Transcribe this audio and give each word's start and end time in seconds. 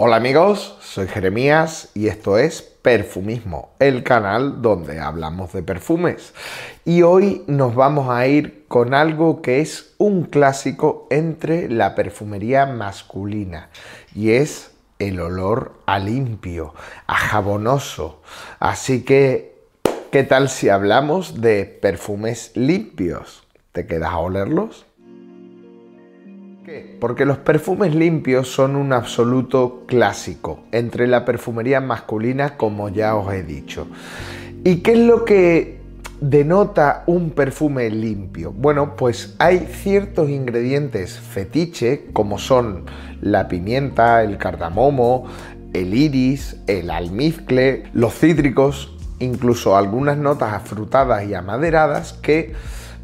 Hola 0.00 0.14
amigos, 0.14 0.76
soy 0.80 1.08
Jeremías 1.08 1.88
y 1.92 2.06
esto 2.06 2.38
es 2.38 2.62
Perfumismo, 2.62 3.70
el 3.80 4.04
canal 4.04 4.62
donde 4.62 5.00
hablamos 5.00 5.52
de 5.52 5.64
perfumes. 5.64 6.34
Y 6.84 7.02
hoy 7.02 7.42
nos 7.48 7.74
vamos 7.74 8.08
a 8.08 8.24
ir 8.28 8.64
con 8.68 8.94
algo 8.94 9.42
que 9.42 9.60
es 9.60 9.96
un 9.98 10.22
clásico 10.22 11.08
entre 11.10 11.68
la 11.68 11.96
perfumería 11.96 12.64
masculina 12.64 13.70
y 14.14 14.30
es 14.30 14.70
el 15.00 15.18
olor 15.18 15.72
a 15.86 15.98
limpio, 15.98 16.74
a 17.08 17.16
jabonoso. 17.16 18.22
Así 18.60 19.04
que, 19.04 19.56
¿qué 20.12 20.22
tal 20.22 20.48
si 20.48 20.68
hablamos 20.68 21.40
de 21.40 21.64
perfumes 21.64 22.52
limpios? 22.54 23.42
¿Te 23.72 23.88
quedas 23.88 24.12
a 24.12 24.18
olerlos? 24.18 24.86
Porque 27.00 27.24
los 27.24 27.38
perfumes 27.38 27.94
limpios 27.94 28.48
son 28.48 28.76
un 28.76 28.92
absoluto 28.92 29.84
clásico 29.86 30.60
entre 30.72 31.06
la 31.06 31.24
perfumería 31.24 31.80
masculina, 31.80 32.56
como 32.56 32.88
ya 32.88 33.14
os 33.14 33.32
he 33.32 33.42
dicho. 33.42 33.86
¿Y 34.64 34.76
qué 34.76 34.92
es 34.92 34.98
lo 34.98 35.24
que 35.24 35.78
denota 36.20 37.04
un 37.06 37.30
perfume 37.30 37.90
limpio? 37.90 38.52
Bueno, 38.52 38.96
pues 38.96 39.34
hay 39.38 39.68
ciertos 39.70 40.28
ingredientes 40.28 41.18
fetiche, 41.18 42.06
como 42.12 42.38
son 42.38 42.84
la 43.20 43.48
pimienta, 43.48 44.22
el 44.22 44.36
cardamomo, 44.36 45.26
el 45.72 45.94
iris, 45.94 46.56
el 46.66 46.90
almizcle, 46.90 47.84
los 47.92 48.14
cítricos, 48.14 48.96
incluso 49.20 49.76
algunas 49.76 50.18
notas 50.18 50.52
afrutadas 50.52 51.26
y 51.26 51.34
amaderadas 51.34 52.12
que 52.12 52.52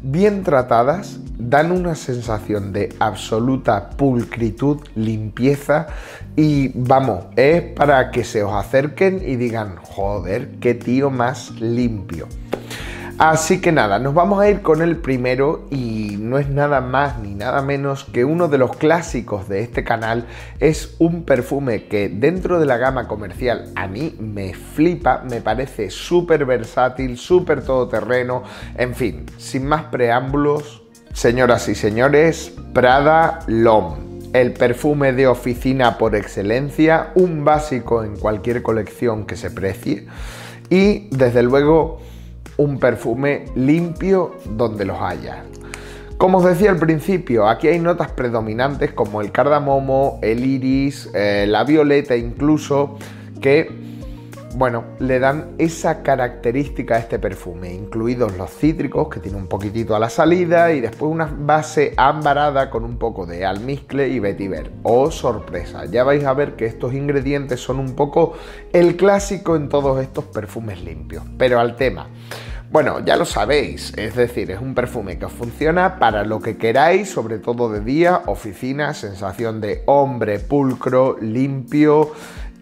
bien 0.01 0.43
tratadas, 0.43 1.19
dan 1.37 1.71
una 1.71 1.95
sensación 1.95 2.73
de 2.73 2.93
absoluta 2.99 3.89
pulcritud, 3.91 4.79
limpieza 4.95 5.87
y 6.35 6.69
vamos, 6.73 7.25
es 7.35 7.61
para 7.61 8.11
que 8.11 8.23
se 8.23 8.43
os 8.43 8.53
acerquen 8.53 9.21
y 9.25 9.35
digan, 9.35 9.75
joder, 9.77 10.51
qué 10.59 10.73
tío 10.73 11.09
más 11.09 11.51
limpio. 11.59 12.27
Así 13.17 13.61
que 13.61 13.71
nada, 13.71 13.97
nos 13.97 14.13
vamos 14.13 14.41
a 14.41 14.49
ir 14.49 14.61
con 14.61 14.81
el 14.81 14.97
primero 14.97 15.67
y 15.71 16.17
no 16.19 16.37
es 16.37 16.49
nada 16.49 16.81
más 16.81 17.17
ni 17.17 17.33
nada 17.33 17.61
menos 17.61 18.03
que 18.03 18.25
uno 18.25 18.49
de 18.49 18.57
los 18.57 18.75
clásicos 18.75 19.47
de 19.47 19.61
este 19.61 19.85
canal. 19.85 20.25
Es 20.59 20.95
un 20.99 21.23
perfume 21.23 21.85
que 21.85 22.09
dentro 22.09 22.59
de 22.59 22.65
la 22.65 22.75
gama 22.75 23.07
comercial 23.07 23.71
a 23.75 23.87
mí 23.87 24.17
me 24.19 24.53
flipa, 24.53 25.23
me 25.29 25.39
parece 25.39 25.89
súper 25.91 26.45
versátil, 26.45 27.17
súper 27.17 27.63
todoterreno, 27.63 28.43
en 28.77 28.93
fin, 28.93 29.25
sin 29.37 29.65
más 29.65 29.83
preámbulos, 29.83 30.83
señoras 31.13 31.69
y 31.69 31.75
señores, 31.75 32.53
Prada 32.73 33.39
L'Homme 33.47 34.03
el 34.33 34.51
perfume 34.51 35.13
de 35.13 35.27
oficina 35.27 35.97
por 35.97 36.13
excelencia, 36.13 37.11
un 37.15 37.45
básico 37.45 38.03
en 38.03 38.17
cualquier 38.17 38.61
colección 38.61 39.25
que 39.25 39.37
se 39.37 39.49
precie 39.49 40.07
y 40.69 41.07
desde 41.15 41.41
luego 41.41 42.01
un 42.57 42.79
perfume 42.79 43.45
limpio 43.55 44.35
donde 44.45 44.85
los 44.85 45.01
haya. 45.01 45.43
Como 46.17 46.37
os 46.37 46.45
decía 46.45 46.71
al 46.71 46.77
principio, 46.77 47.47
aquí 47.47 47.67
hay 47.67 47.79
notas 47.79 48.11
predominantes 48.11 48.93
como 48.93 49.19
el 49.21 49.31
cardamomo, 49.31 50.19
el 50.21 50.45
iris, 50.45 51.09
eh, 51.13 51.45
la 51.47 51.65
violeta 51.65 52.15
incluso, 52.15 52.97
que 53.41 53.84
bueno, 54.55 54.85
le 54.99 55.19
dan 55.19 55.55
esa 55.57 56.01
característica 56.01 56.95
a 56.95 56.99
este 56.99 57.19
perfume, 57.19 57.73
incluidos 57.73 58.37
los 58.37 58.49
cítricos 58.49 59.09
que 59.09 59.19
tiene 59.19 59.37
un 59.37 59.47
poquitito 59.47 59.95
a 59.95 59.99
la 59.99 60.09
salida 60.09 60.71
y 60.71 60.79
después 60.79 61.11
una 61.11 61.25
base 61.25 61.93
ambarada 61.97 62.69
con 62.69 62.85
un 62.85 62.97
poco 62.97 63.25
de 63.25 63.45
almizcle 63.45 64.07
y 64.07 64.19
vetiver. 64.19 64.71
¡Oh, 64.83 65.11
sorpresa! 65.11 65.83
Ya 65.85 66.05
vais 66.05 66.23
a 66.23 66.33
ver 66.33 66.55
que 66.55 66.65
estos 66.65 66.93
ingredientes 66.93 67.59
son 67.59 67.79
un 67.79 67.95
poco 67.95 68.33
el 68.71 68.95
clásico 68.95 69.57
en 69.57 69.67
todos 69.67 70.01
estos 70.01 70.23
perfumes 70.25 70.81
limpios. 70.81 71.23
Pero 71.37 71.59
al 71.59 71.75
tema. 71.75 72.07
Bueno, 72.71 72.99
ya 73.05 73.15
lo 73.15 73.25
sabéis, 73.25 73.93
es 73.95 74.15
decir, 74.15 74.51
es 74.51 74.59
un 74.59 74.73
perfume 74.73 75.19
que 75.19 75.29
funciona 75.29 75.97
para 75.97 76.25
lo 76.25 76.41
que 76.41 76.57
queráis, 76.57 77.09
sobre 77.09 77.37
todo 77.37 77.69
de 77.69 77.79
día, 77.79 78.23
oficina, 78.25 78.93
sensación 78.93 79.61
de 79.61 79.83
hombre 79.85 80.39
pulcro, 80.39 81.15
limpio 81.21 82.11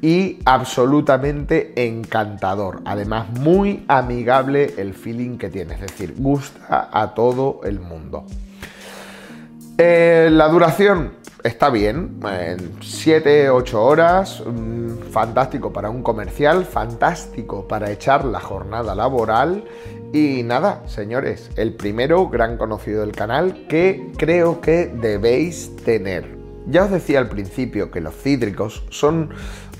y 0.03 0.39
absolutamente 0.43 1.71
encantador. 1.77 2.81
Además, 2.83 3.29
muy 3.39 3.85
amigable 3.87 4.73
el 4.77 4.93
feeling 4.93 5.37
que 5.37 5.49
tiene, 5.49 5.75
es 5.75 5.79
decir, 5.79 6.13
gusta 6.17 6.89
a 6.91 7.13
todo 7.13 7.61
el 7.63 7.79
mundo. 7.79 8.25
Eh, 9.77 10.27
la 10.29 10.49
duración 10.49 11.13
está 11.41 11.69
bien, 11.69 12.19
7-8 12.19 13.75
horas, 13.75 14.43
mm, 14.45 15.09
fantástico 15.09 15.71
para 15.71 15.89
un 15.89 16.03
comercial, 16.03 16.65
fantástico 16.65 17.65
para 17.65 17.89
echar 17.89 18.25
la 18.25 18.41
jornada 18.41 18.95
laboral. 18.95 19.63
Y 20.11 20.43
nada, 20.43 20.83
señores, 20.85 21.49
el 21.55 21.75
primero 21.75 22.27
gran 22.27 22.57
conocido 22.57 23.01
del 23.01 23.13
canal 23.13 23.67
que 23.69 24.11
creo 24.17 24.59
que 24.59 24.87
debéis 24.87 25.73
tener. 25.85 26.37
Ya 26.67 26.83
os 26.83 26.91
decía 26.91 27.19
al 27.19 27.29
principio 27.29 27.89
que 27.89 28.01
los 28.01 28.15
cítricos 28.15 28.83
son 28.89 29.29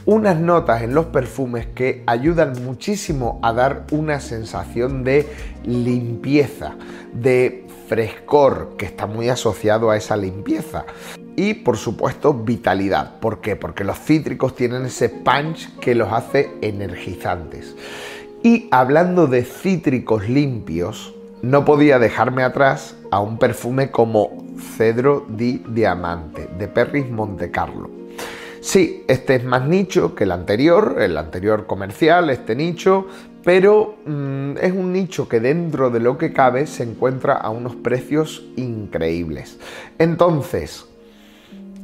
unas 0.06 0.40
notas 0.40 0.82
en 0.82 0.94
los 0.94 1.06
perfumes 1.08 1.68
que 1.68 2.04
ayudan 2.06 2.54
muchísimo 2.64 3.40
a 3.42 3.54
dar 3.54 3.86
una 3.92 4.20
sensación 4.20 5.04
de 5.04 5.28
limpieza, 5.66 6.76
de 7.14 7.66
frescor, 7.88 8.76
que 8.78 8.86
está 8.86 9.06
muy 9.06 9.30
asociado 9.30 9.92
a 9.92 9.98
esa 9.98 10.18
limpieza. 10.18 10.86
Y 11.36 11.56
por 11.56 11.78
supuesto 11.78 12.34
vitalidad. 12.34 13.20
¿Por 13.20 13.42
qué? 13.42 13.56
Porque 13.56 13.84
los 13.84 14.00
cítricos 14.00 14.56
tienen 14.56 14.86
ese 14.86 15.10
punch 15.10 15.78
que 15.80 15.96
los 15.96 16.12
hace 16.12 16.52
energizantes. 16.62 17.76
Y 18.44 18.68
hablando 18.72 19.28
de 19.28 19.44
cítricos 19.44 20.28
limpios, 20.28 21.14
no 21.42 21.66
podía 21.66 21.98
dejarme 21.98 22.44
atrás 22.44 22.96
a 23.10 23.20
un 23.20 23.38
perfume 23.38 23.90
como 23.90 24.46
Cedro 24.78 25.26
di 25.30 25.64
Diamante 25.70 26.50
de 26.58 26.68
Perris 26.68 27.10
Monte 27.10 27.52
Carlo. 27.52 28.03
Sí, 28.64 29.04
este 29.10 29.36
es 29.36 29.44
más 29.44 29.68
nicho 29.68 30.16
que 30.16 30.24
el 30.24 30.32
anterior, 30.32 30.96
el 30.98 31.18
anterior 31.18 31.68
comercial, 31.68 32.30
este 32.30 32.56
nicho, 32.56 33.08
pero 33.44 33.98
mm, 34.06 34.54
es 34.62 34.72
un 34.72 34.94
nicho 34.94 35.28
que 35.28 35.42
dentro 35.42 35.90
de 35.90 36.00
lo 36.00 36.18
que 36.18 36.32
cabe 36.32 36.66
se 36.66 36.84
encuentra 36.84 37.34
a 37.34 37.50
unos 37.50 37.76
precios 37.76 38.46
increíbles. 38.56 39.60
Entonces, 40.00 40.86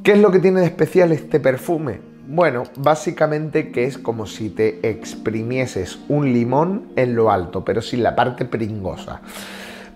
¿qué 0.04 0.14
es 0.14 0.20
lo 0.20 0.32
que 0.32 0.40
tiene 0.40 0.62
de 0.62 0.68
especial 0.68 1.12
este 1.12 1.42
perfume? 1.42 2.00
Bueno, 2.30 2.64
básicamente 2.78 3.72
que 3.72 3.84
es 3.84 3.98
como 3.98 4.26
si 4.26 4.50
te 4.50 4.80
exprimieses 4.90 6.00
un 6.08 6.32
limón 6.32 6.94
en 6.96 7.14
lo 7.14 7.30
alto, 7.30 7.66
pero 7.66 7.82
sin 7.82 8.04
la 8.04 8.16
parte 8.16 8.46
pringosa. 8.46 9.20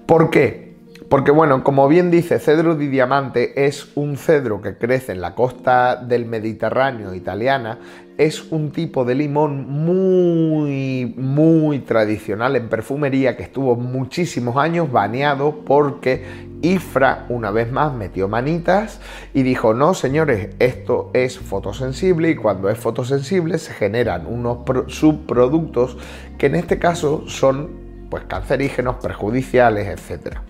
¿Por 0.06 0.30
qué? 0.30 0.73
Porque 1.14 1.30
bueno, 1.30 1.64
como 1.64 1.88
bien 1.88 2.10
dice, 2.10 2.40
cedro 2.40 2.74
di 2.74 2.88
diamante 2.88 3.68
es 3.68 3.92
un 3.94 4.18
cedro 4.18 4.64
que 4.64 4.80
crece 4.80 5.12
en 5.12 5.22
la 5.22 5.36
costa 5.36 5.96
del 5.96 6.26
Mediterráneo 6.26 7.14
italiana, 7.14 7.78
es 8.18 8.52
un 8.52 8.72
tipo 8.72 9.06
de 9.06 9.14
limón 9.14 9.70
muy, 9.70 11.14
muy 11.16 11.82
tradicional 11.82 12.56
en 12.56 12.68
perfumería 12.68 13.38
que 13.38 13.44
estuvo 13.44 13.76
muchísimos 13.76 14.58
años 14.58 14.92
baneado 14.92 15.60
porque 15.64 16.48
Ifra 16.64 17.28
una 17.30 17.52
vez 17.52 17.72
más 17.72 17.94
metió 17.94 18.28
manitas 18.28 19.00
y 19.36 19.44
dijo, 19.44 19.76
no 19.76 19.94
señores, 19.94 20.56
esto 20.58 21.12
es 21.14 21.38
fotosensible 21.38 22.32
y 22.32 22.36
cuando 22.36 22.72
es 22.72 22.80
fotosensible 22.80 23.60
se 23.60 23.74
generan 23.74 24.26
unos 24.26 24.66
subproductos 24.88 25.96
que 26.40 26.48
en 26.48 26.56
este 26.56 26.80
caso 26.80 27.26
son 27.28 27.70
pues 28.10 28.24
cancerígenos, 28.24 28.96
perjudiciales, 28.96 29.88
etcétera 29.90 30.42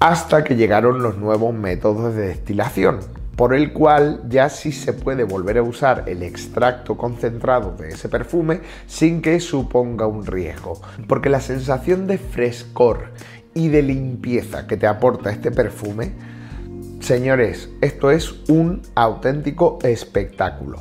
hasta 0.00 0.44
que 0.44 0.56
llegaron 0.56 1.02
los 1.02 1.16
nuevos 1.16 1.54
métodos 1.54 2.14
de 2.14 2.28
destilación, 2.28 3.00
por 3.36 3.54
el 3.54 3.72
cual 3.72 4.22
ya 4.28 4.48
sí 4.48 4.72
se 4.72 4.92
puede 4.92 5.24
volver 5.24 5.58
a 5.58 5.62
usar 5.62 6.04
el 6.06 6.22
extracto 6.22 6.96
concentrado 6.96 7.74
de 7.76 7.88
ese 7.88 8.08
perfume 8.08 8.60
sin 8.86 9.20
que 9.22 9.40
suponga 9.40 10.06
un 10.06 10.26
riesgo, 10.26 10.80
porque 11.06 11.28
la 11.28 11.40
sensación 11.40 12.06
de 12.06 12.18
frescor 12.18 13.12
y 13.54 13.68
de 13.68 13.82
limpieza 13.82 14.66
que 14.66 14.76
te 14.76 14.86
aporta 14.86 15.30
este 15.30 15.50
perfume, 15.50 16.12
señores, 17.00 17.70
esto 17.80 18.10
es 18.10 18.34
un 18.48 18.82
auténtico 18.94 19.78
espectáculo. 19.82 20.78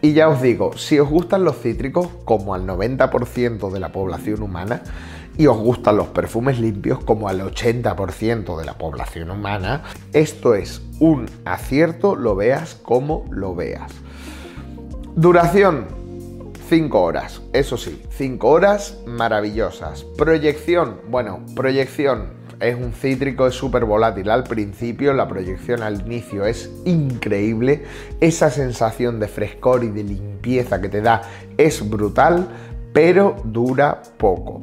Y 0.00 0.12
ya 0.12 0.28
os 0.28 0.42
digo, 0.42 0.76
si 0.76 0.98
os 0.98 1.08
gustan 1.08 1.44
los 1.44 1.58
cítricos, 1.60 2.08
como 2.26 2.54
al 2.54 2.66
90% 2.66 3.70
de 3.70 3.80
la 3.80 3.90
población 3.90 4.42
humana, 4.42 4.82
y 5.36 5.46
os 5.46 5.56
gustan 5.56 5.96
los 5.96 6.08
perfumes 6.08 6.58
limpios 6.58 7.02
como 7.04 7.28
al 7.28 7.40
80% 7.40 8.58
de 8.58 8.64
la 8.64 8.78
población 8.78 9.30
humana, 9.30 9.82
esto 10.12 10.54
es 10.54 10.82
un 11.00 11.26
acierto, 11.44 12.16
lo 12.16 12.36
veas 12.36 12.74
como 12.76 13.26
lo 13.30 13.54
veas. 13.54 13.92
Duración, 15.16 15.86
5 16.68 17.02
horas, 17.02 17.42
eso 17.52 17.76
sí, 17.76 18.02
5 18.10 18.48
horas 18.48 18.98
maravillosas. 19.06 20.04
Proyección, 20.16 21.00
bueno, 21.08 21.40
proyección 21.54 22.44
es 22.60 22.76
un 22.76 22.92
cítrico, 22.92 23.46
es 23.46 23.54
súper 23.54 23.84
volátil 23.84 24.30
al 24.30 24.44
principio, 24.44 25.12
la 25.12 25.28
proyección 25.28 25.82
al 25.82 26.00
inicio 26.00 26.46
es 26.46 26.70
increíble, 26.84 27.84
esa 28.20 28.50
sensación 28.50 29.20
de 29.20 29.28
frescor 29.28 29.84
y 29.84 29.88
de 29.88 30.04
limpieza 30.04 30.80
que 30.80 30.88
te 30.88 31.00
da 31.00 31.22
es 31.56 31.88
brutal, 31.88 32.48
pero 32.92 33.36
dura 33.44 34.02
poco. 34.16 34.62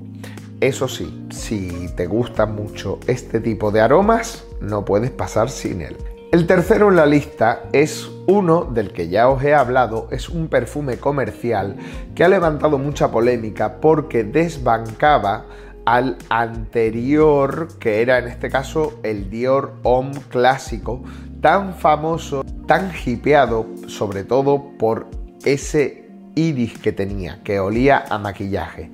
Eso 0.61 0.87
sí, 0.87 1.25
si 1.31 1.89
te 1.95 2.05
gusta 2.05 2.45
mucho 2.45 2.99
este 3.07 3.39
tipo 3.39 3.71
de 3.71 3.81
aromas, 3.81 4.45
no 4.61 4.85
puedes 4.85 5.09
pasar 5.09 5.49
sin 5.49 5.81
él. 5.81 5.97
El 6.31 6.45
tercero 6.45 6.89
en 6.89 6.97
la 6.97 7.07
lista 7.07 7.63
es 7.73 8.07
uno 8.27 8.65
del 8.65 8.93
que 8.93 9.09
ya 9.09 9.27
os 9.27 9.43
he 9.43 9.55
hablado, 9.55 10.07
es 10.11 10.29
un 10.29 10.49
perfume 10.49 10.97
comercial 10.97 11.77
que 12.13 12.23
ha 12.23 12.29
levantado 12.29 12.77
mucha 12.77 13.09
polémica 13.09 13.81
porque 13.81 14.23
desbancaba 14.23 15.47
al 15.85 16.19
anterior, 16.29 17.67
que 17.79 18.03
era 18.03 18.19
en 18.19 18.27
este 18.27 18.51
caso 18.51 18.99
el 19.01 19.31
Dior 19.31 19.73
Homme 19.81 20.21
clásico, 20.29 21.01
tan 21.41 21.73
famoso, 21.73 22.45
tan 22.67 22.91
hipeado, 23.03 23.65
sobre 23.87 24.23
todo 24.23 24.77
por 24.77 25.07
ese 25.43 26.07
iris 26.35 26.77
que 26.77 26.91
tenía, 26.91 27.41
que 27.43 27.59
olía 27.59 28.05
a 28.07 28.19
maquillaje. 28.19 28.91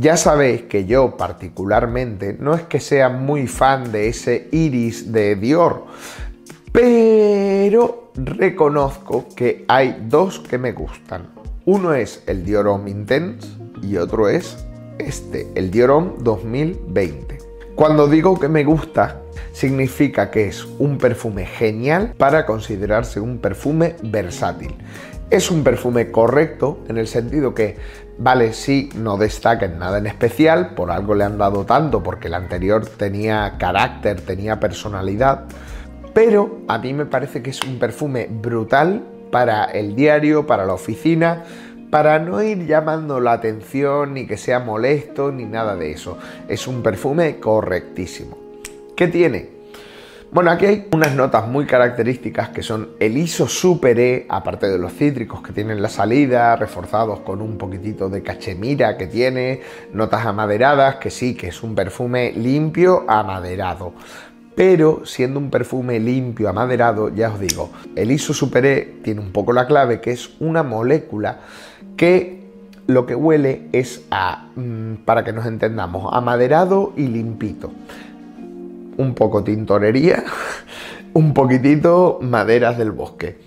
Ya 0.00 0.16
sabéis 0.16 0.62
que 0.62 0.86
yo 0.86 1.16
particularmente 1.18 2.34
no 2.38 2.54
es 2.54 2.62
que 2.62 2.80
sea 2.80 3.10
muy 3.10 3.46
fan 3.46 3.92
de 3.92 4.08
ese 4.08 4.48
iris 4.50 5.12
de 5.12 5.36
Dior, 5.36 5.84
pero 6.72 8.10
reconozco 8.14 9.26
que 9.36 9.66
hay 9.68 10.06
dos 10.08 10.40
que 10.40 10.56
me 10.56 10.72
gustan. 10.72 11.28
Uno 11.66 11.92
es 11.92 12.22
el 12.26 12.42
Dior 12.44 12.68
Homme 12.68 12.90
Intense 12.90 13.46
y 13.82 13.98
otro 13.98 14.30
es 14.30 14.64
este, 14.98 15.46
el 15.54 15.70
Dior 15.70 15.90
Homme 15.90 16.12
2020. 16.20 17.38
Cuando 17.74 18.08
digo 18.08 18.40
que 18.40 18.48
me 18.48 18.64
gusta, 18.64 19.20
significa 19.52 20.30
que 20.30 20.46
es 20.46 20.64
un 20.78 20.96
perfume 20.96 21.44
genial 21.44 22.14
para 22.16 22.46
considerarse 22.46 23.20
un 23.20 23.38
perfume 23.38 23.96
versátil. 24.02 24.74
Es 25.30 25.50
un 25.50 25.64
perfume 25.64 26.10
correcto 26.10 26.78
en 26.88 26.98
el 26.98 27.08
sentido 27.08 27.54
que, 27.54 27.76
vale, 28.22 28.52
sí, 28.52 28.88
no 28.94 29.16
destaca 29.16 29.66
en 29.66 29.78
nada 29.78 29.98
en 29.98 30.06
especial, 30.06 30.74
por 30.74 30.90
algo 30.90 31.14
le 31.14 31.24
han 31.24 31.38
dado 31.38 31.64
tanto, 31.64 32.02
porque 32.02 32.28
el 32.28 32.34
anterior 32.34 32.86
tenía 32.86 33.56
carácter, 33.58 34.20
tenía 34.20 34.60
personalidad, 34.60 35.44
pero 36.14 36.60
a 36.68 36.78
mí 36.78 36.92
me 36.94 37.06
parece 37.06 37.42
que 37.42 37.50
es 37.50 37.62
un 37.62 37.78
perfume 37.78 38.28
brutal 38.30 39.02
para 39.30 39.64
el 39.64 39.96
diario, 39.96 40.46
para 40.46 40.64
la 40.64 40.74
oficina, 40.74 41.42
para 41.90 42.18
no 42.18 42.42
ir 42.42 42.66
llamando 42.66 43.20
la 43.20 43.32
atención 43.32 44.14
ni 44.14 44.26
que 44.26 44.36
sea 44.36 44.60
molesto 44.60 45.32
ni 45.32 45.44
nada 45.44 45.76
de 45.76 45.90
eso. 45.90 46.16
Es 46.48 46.66
un 46.66 46.82
perfume 46.82 47.38
correctísimo. 47.40 48.38
¿Qué 48.96 49.08
tiene? 49.08 49.61
Bueno, 50.32 50.50
aquí 50.50 50.64
hay 50.64 50.88
unas 50.92 51.14
notas 51.14 51.46
muy 51.46 51.66
características 51.66 52.48
que 52.48 52.62
son 52.62 52.92
el 52.98 53.18
ISO 53.18 53.46
Super 53.46 54.00
E, 54.00 54.24
aparte 54.30 54.66
de 54.66 54.78
los 54.78 54.94
cítricos 54.94 55.42
que 55.42 55.52
tienen 55.52 55.82
la 55.82 55.90
salida, 55.90 56.56
reforzados 56.56 57.20
con 57.20 57.42
un 57.42 57.58
poquitito 57.58 58.08
de 58.08 58.22
cachemira 58.22 58.96
que 58.96 59.06
tiene, 59.06 59.60
notas 59.92 60.24
amaderadas, 60.24 60.96
que 60.96 61.10
sí, 61.10 61.34
que 61.34 61.48
es 61.48 61.62
un 61.62 61.74
perfume 61.74 62.32
limpio 62.32 63.04
amaderado 63.08 63.92
pero 64.54 65.04
siendo 65.04 65.38
un 65.38 65.50
perfume 65.50 65.98
limpio, 65.98 66.48
amaderado, 66.48 67.08
ya 67.14 67.30
os 67.30 67.40
digo, 67.40 67.70
el 67.96 68.10
ISO 68.10 68.34
Super 68.34 68.64
E 68.66 68.98
tiene 69.02 69.20
un 69.20 69.32
poco 69.32 69.52
la 69.52 69.66
clave 69.66 70.00
que 70.00 70.12
es 70.12 70.30
una 70.40 70.62
molécula 70.62 71.40
que 71.96 72.42
lo 72.86 73.06
que 73.06 73.14
huele 73.14 73.68
es 73.72 74.02
a, 74.10 74.48
mm, 74.56 75.04
para 75.04 75.24
que 75.24 75.32
nos 75.32 75.46
entendamos, 75.46 76.10
amaderado 76.12 76.92
y 76.96 77.06
limpito. 77.06 77.70
Un 78.96 79.14
poco 79.14 79.42
tintorería, 79.42 80.24
un 81.14 81.34
poquitito 81.34 82.18
maderas 82.22 82.78
del 82.78 82.90
bosque. 82.90 83.38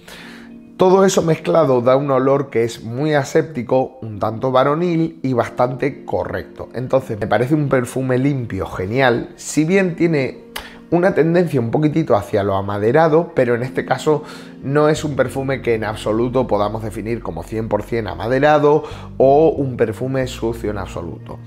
Todo 0.77 1.06
eso 1.06 1.21
mezclado 1.21 1.80
da 1.81 1.95
un 1.95 2.12
olor 2.12 2.50
que 2.50 2.65
es 2.65 2.83
muy 2.83 3.13
aséptico, 3.13 3.97
un 4.01 4.19
tanto 4.19 4.51
varonil 4.51 5.19
y 5.24 5.31
bastante 5.31 6.03
correcto. 6.03 6.68
Entonces 6.74 7.18
me 7.18 7.27
parece 7.27 7.56
un 7.56 7.69
perfume 7.69 8.18
limpio, 8.18 8.65
genial, 8.65 9.30
si 9.38 9.63
bien 9.63 9.95
tiene 9.95 10.45
una 10.92 11.13
tendencia 11.13 11.59
un 11.59 11.71
poquitito 11.71 12.15
hacia 12.15 12.44
lo 12.44 12.56
amaderado, 12.56 13.31
pero 13.33 13.56
en 13.56 13.63
este 13.63 13.86
caso 13.86 14.24
no 14.63 14.89
es 14.89 15.03
un 15.03 15.15
perfume 15.15 15.62
que 15.62 15.75
en 15.75 15.83
absoluto 15.83 16.45
podamos 16.47 16.83
definir 16.83 17.21
como 17.21 17.44
100% 17.44 18.12
amaderado 18.12 18.83
o 19.18 19.50
un 19.50 19.77
perfume 19.77 20.27
sucio 20.27 20.71
en 20.71 20.77
absoluto. 20.77 21.39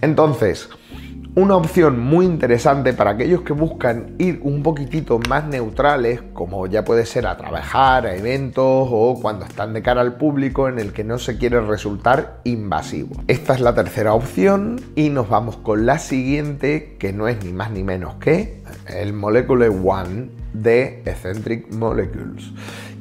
Entonces, 0.00 0.68
una 1.34 1.56
opción 1.56 1.98
muy 1.98 2.26
interesante 2.26 2.92
para 2.92 3.12
aquellos 3.12 3.40
que 3.40 3.54
buscan 3.54 4.14
ir 4.18 4.40
un 4.42 4.62
poquitito 4.62 5.18
más 5.30 5.46
neutrales, 5.46 6.20
como 6.34 6.66
ya 6.66 6.84
puede 6.84 7.06
ser 7.06 7.26
a 7.26 7.38
trabajar, 7.38 8.06
a 8.06 8.14
eventos 8.14 8.88
o 8.90 9.18
cuando 9.20 9.46
están 9.46 9.72
de 9.72 9.82
cara 9.82 10.02
al 10.02 10.16
público 10.16 10.68
en 10.68 10.78
el 10.78 10.92
que 10.92 11.04
no 11.04 11.18
se 11.18 11.38
quiere 11.38 11.60
resultar 11.62 12.40
invasivo. 12.44 13.16
Esta 13.28 13.54
es 13.54 13.60
la 13.60 13.74
tercera 13.74 14.12
opción 14.12 14.78
y 14.94 15.08
nos 15.08 15.30
vamos 15.30 15.56
con 15.56 15.86
la 15.86 15.98
siguiente, 15.98 16.96
que 16.98 17.14
no 17.14 17.28
es 17.28 17.42
ni 17.42 17.52
más 17.52 17.70
ni 17.70 17.82
menos 17.82 18.16
que 18.16 18.62
el 18.88 19.14
Molecule 19.14 19.68
One 19.68 20.28
de 20.52 21.02
Eccentric 21.06 21.72
Molecules, 21.72 22.52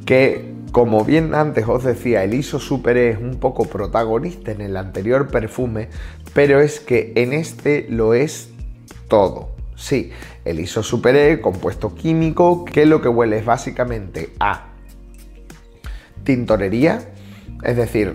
que 0.06 0.61
como 0.71 1.03
bien 1.03 1.35
antes 1.35 1.68
os 1.68 1.83
decía, 1.83 2.23
el 2.23 2.33
ISO 2.33 2.59
Super 2.59 2.97
E 2.97 3.09
es 3.12 3.18
un 3.18 3.39
poco 3.39 3.65
protagonista 3.65 4.51
en 4.51 4.62
el 4.62 4.77
anterior 4.77 5.27
perfume, 5.27 5.89
pero 6.33 6.62
es 6.62 6.79
que 6.79 7.12
en 7.15 7.33
este 7.33 7.88
lo 7.89 8.13
es 8.13 8.50
todo. 9.07 9.50
Sí, 9.75 10.12
el 10.45 10.59
ISO 10.59 10.83
Super 10.83 11.15
E, 11.15 11.41
compuesto 11.41 11.94
químico, 11.95 12.63
que 12.63 12.85
lo 12.85 13.01
que 13.01 13.09
huele 13.09 13.39
es 13.39 13.45
básicamente 13.45 14.29
a 14.39 14.68
tintorería, 16.23 17.01
es 17.63 17.75
decir, 17.75 18.13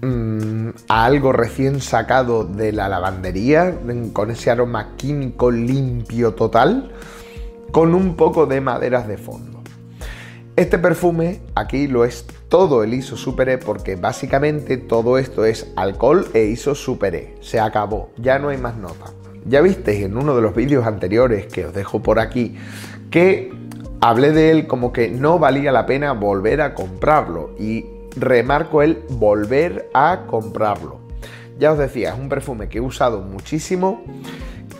mm, 0.00 0.68
a 0.88 1.04
algo 1.04 1.32
recién 1.32 1.80
sacado 1.80 2.44
de 2.44 2.72
la 2.72 2.88
lavandería, 2.88 3.78
con 4.12 4.30
ese 4.30 4.50
aroma 4.50 4.94
químico 4.96 5.50
limpio 5.50 6.34
total, 6.34 6.92
con 7.72 7.94
un 7.94 8.16
poco 8.16 8.46
de 8.46 8.60
maderas 8.60 9.06
de 9.08 9.18
fondo. 9.18 9.57
Este 10.58 10.76
perfume 10.76 11.38
aquí 11.54 11.86
lo 11.86 12.04
es 12.04 12.26
todo 12.48 12.82
el 12.82 12.92
ISO 12.92 13.16
Super 13.16 13.48
E 13.48 13.58
porque 13.58 13.94
básicamente 13.94 14.76
todo 14.76 15.16
esto 15.16 15.44
es 15.44 15.70
alcohol 15.76 16.26
e 16.34 16.46
ISO 16.46 16.74
Super 16.74 17.14
E. 17.14 17.36
Se 17.40 17.60
acabó, 17.60 18.10
ya 18.16 18.40
no 18.40 18.48
hay 18.48 18.58
más 18.58 18.76
nota. 18.76 19.12
Ya 19.46 19.60
visteis 19.60 20.04
en 20.04 20.16
uno 20.16 20.34
de 20.34 20.42
los 20.42 20.56
vídeos 20.56 20.84
anteriores 20.84 21.46
que 21.46 21.66
os 21.66 21.72
dejo 21.72 22.02
por 22.02 22.18
aquí 22.18 22.56
que 23.08 23.52
hablé 24.00 24.32
de 24.32 24.50
él 24.50 24.66
como 24.66 24.92
que 24.92 25.08
no 25.08 25.38
valía 25.38 25.70
la 25.70 25.86
pena 25.86 26.10
volver 26.10 26.60
a 26.60 26.74
comprarlo 26.74 27.54
y 27.56 27.86
remarco 28.16 28.82
el 28.82 29.04
volver 29.10 29.88
a 29.94 30.24
comprarlo. 30.26 30.98
Ya 31.60 31.70
os 31.70 31.78
decía, 31.78 32.14
es 32.14 32.18
un 32.18 32.28
perfume 32.28 32.68
que 32.68 32.78
he 32.78 32.80
usado 32.80 33.20
muchísimo 33.20 34.02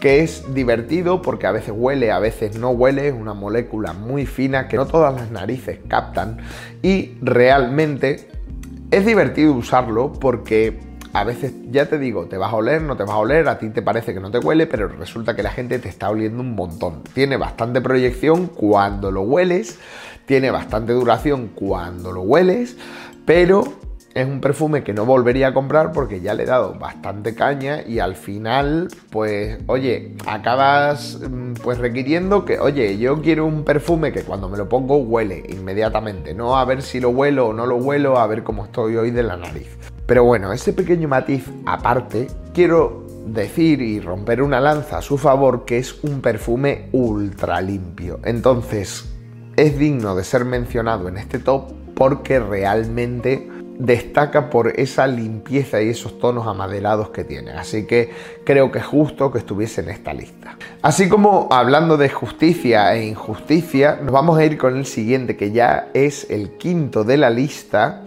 que 0.00 0.22
es 0.22 0.54
divertido 0.54 1.22
porque 1.22 1.46
a 1.46 1.52
veces 1.52 1.72
huele, 1.76 2.12
a 2.12 2.18
veces 2.18 2.58
no 2.58 2.70
huele, 2.70 3.08
es 3.08 3.14
una 3.14 3.34
molécula 3.34 3.92
muy 3.92 4.26
fina 4.26 4.68
que 4.68 4.76
no 4.76 4.86
todas 4.86 5.14
las 5.14 5.30
narices 5.30 5.80
captan 5.88 6.38
y 6.82 7.16
realmente 7.20 8.28
es 8.90 9.04
divertido 9.04 9.52
usarlo 9.52 10.12
porque 10.12 10.78
a 11.12 11.24
veces, 11.24 11.52
ya 11.70 11.86
te 11.86 11.98
digo, 11.98 12.26
te 12.26 12.36
vas 12.36 12.52
a 12.52 12.56
oler, 12.56 12.82
no 12.82 12.96
te 12.96 13.02
vas 13.02 13.12
a 13.12 13.18
oler, 13.18 13.48
a 13.48 13.58
ti 13.58 13.70
te 13.70 13.82
parece 13.82 14.12
que 14.12 14.20
no 14.20 14.30
te 14.30 14.38
huele, 14.38 14.66
pero 14.66 14.88
resulta 14.88 15.34
que 15.34 15.42
la 15.42 15.50
gente 15.50 15.78
te 15.78 15.88
está 15.88 16.10
oliendo 16.10 16.42
un 16.42 16.54
montón. 16.54 17.02
Tiene 17.14 17.36
bastante 17.36 17.80
proyección 17.80 18.46
cuando 18.46 19.10
lo 19.10 19.22
hueles, 19.22 19.78
tiene 20.26 20.50
bastante 20.50 20.92
duración 20.92 21.48
cuando 21.54 22.12
lo 22.12 22.22
hueles, 22.22 22.76
pero 23.24 23.64
es 24.18 24.26
un 24.26 24.40
perfume 24.40 24.82
que 24.82 24.92
no 24.92 25.06
volvería 25.06 25.48
a 25.48 25.54
comprar 25.54 25.92
porque 25.92 26.20
ya 26.20 26.34
le 26.34 26.42
he 26.42 26.46
dado 26.46 26.74
bastante 26.74 27.36
caña 27.36 27.82
y 27.86 28.00
al 28.00 28.16
final, 28.16 28.88
pues, 29.10 29.58
oye, 29.68 30.16
acabas 30.26 31.20
mm, 31.20 31.52
pues 31.62 31.78
requiriendo 31.78 32.44
que, 32.44 32.58
oye, 32.58 32.98
yo 32.98 33.22
quiero 33.22 33.46
un 33.46 33.62
perfume 33.62 34.10
que 34.10 34.22
cuando 34.22 34.48
me 34.48 34.58
lo 34.58 34.68
pongo 34.68 34.96
huele 34.96 35.44
inmediatamente, 35.48 36.34
no 36.34 36.58
a 36.58 36.64
ver 36.64 36.82
si 36.82 36.98
lo 36.98 37.10
huelo 37.10 37.48
o 37.48 37.52
no 37.52 37.64
lo 37.64 37.76
huelo, 37.76 38.18
a 38.18 38.26
ver 38.26 38.42
cómo 38.42 38.64
estoy 38.64 38.96
hoy 38.96 39.12
de 39.12 39.22
la 39.22 39.36
nariz. 39.36 39.78
Pero 40.04 40.24
bueno, 40.24 40.52
ese 40.52 40.72
pequeño 40.72 41.06
matiz 41.06 41.48
aparte, 41.64 42.26
quiero 42.52 43.06
decir 43.26 43.80
y 43.80 44.00
romper 44.00 44.42
una 44.42 44.60
lanza 44.60 44.98
a 44.98 45.02
su 45.02 45.16
favor 45.16 45.64
que 45.64 45.78
es 45.78 46.02
un 46.02 46.20
perfume 46.22 46.88
ultra 46.90 47.60
limpio. 47.60 48.18
Entonces, 48.24 49.08
es 49.54 49.78
digno 49.78 50.16
de 50.16 50.24
ser 50.24 50.44
mencionado 50.44 51.08
en 51.08 51.18
este 51.18 51.38
top 51.38 51.72
porque 51.94 52.40
realmente 52.40 53.48
destaca 53.78 54.50
por 54.50 54.78
esa 54.78 55.06
limpieza 55.06 55.80
y 55.80 55.88
esos 55.88 56.18
tonos 56.18 56.46
amaderados 56.46 57.10
que 57.10 57.24
tiene. 57.24 57.52
Así 57.52 57.86
que 57.86 58.10
creo 58.44 58.72
que 58.72 58.80
es 58.80 58.84
justo 58.84 59.30
que 59.30 59.38
estuviese 59.38 59.80
en 59.82 59.90
esta 59.90 60.12
lista. 60.12 60.56
Así 60.82 61.08
como 61.08 61.48
hablando 61.50 61.96
de 61.96 62.08
justicia 62.08 62.94
e 62.94 63.06
injusticia, 63.06 63.98
nos 64.02 64.12
vamos 64.12 64.36
a 64.36 64.44
ir 64.44 64.58
con 64.58 64.76
el 64.76 64.84
siguiente, 64.84 65.36
que 65.36 65.52
ya 65.52 65.88
es 65.94 66.28
el 66.28 66.56
quinto 66.58 67.04
de 67.04 67.16
la 67.16 67.30
lista. 67.30 68.02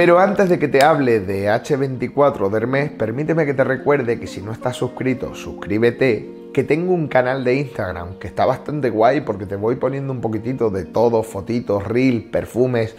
Pero 0.00 0.18
antes 0.18 0.48
de 0.48 0.58
que 0.58 0.66
te 0.66 0.82
hable 0.82 1.20
de 1.20 1.50
H24 1.50 2.48
de 2.48 2.56
Hermes, 2.56 2.90
permíteme 2.92 3.44
que 3.44 3.52
te 3.52 3.64
recuerde 3.64 4.18
que 4.18 4.26
si 4.26 4.40
no 4.40 4.50
estás 4.50 4.74
suscrito, 4.74 5.34
suscríbete 5.34 6.26
que 6.54 6.64
tengo 6.64 6.94
un 6.94 7.06
canal 7.06 7.44
de 7.44 7.56
Instagram 7.56 8.14
que 8.18 8.26
está 8.26 8.46
bastante 8.46 8.88
guay 8.88 9.20
porque 9.20 9.44
te 9.44 9.56
voy 9.56 9.76
poniendo 9.76 10.10
un 10.14 10.22
poquitito 10.22 10.70
de 10.70 10.86
todo, 10.86 11.22
fotitos, 11.22 11.86
reel, 11.86 12.30
perfumes, 12.30 12.96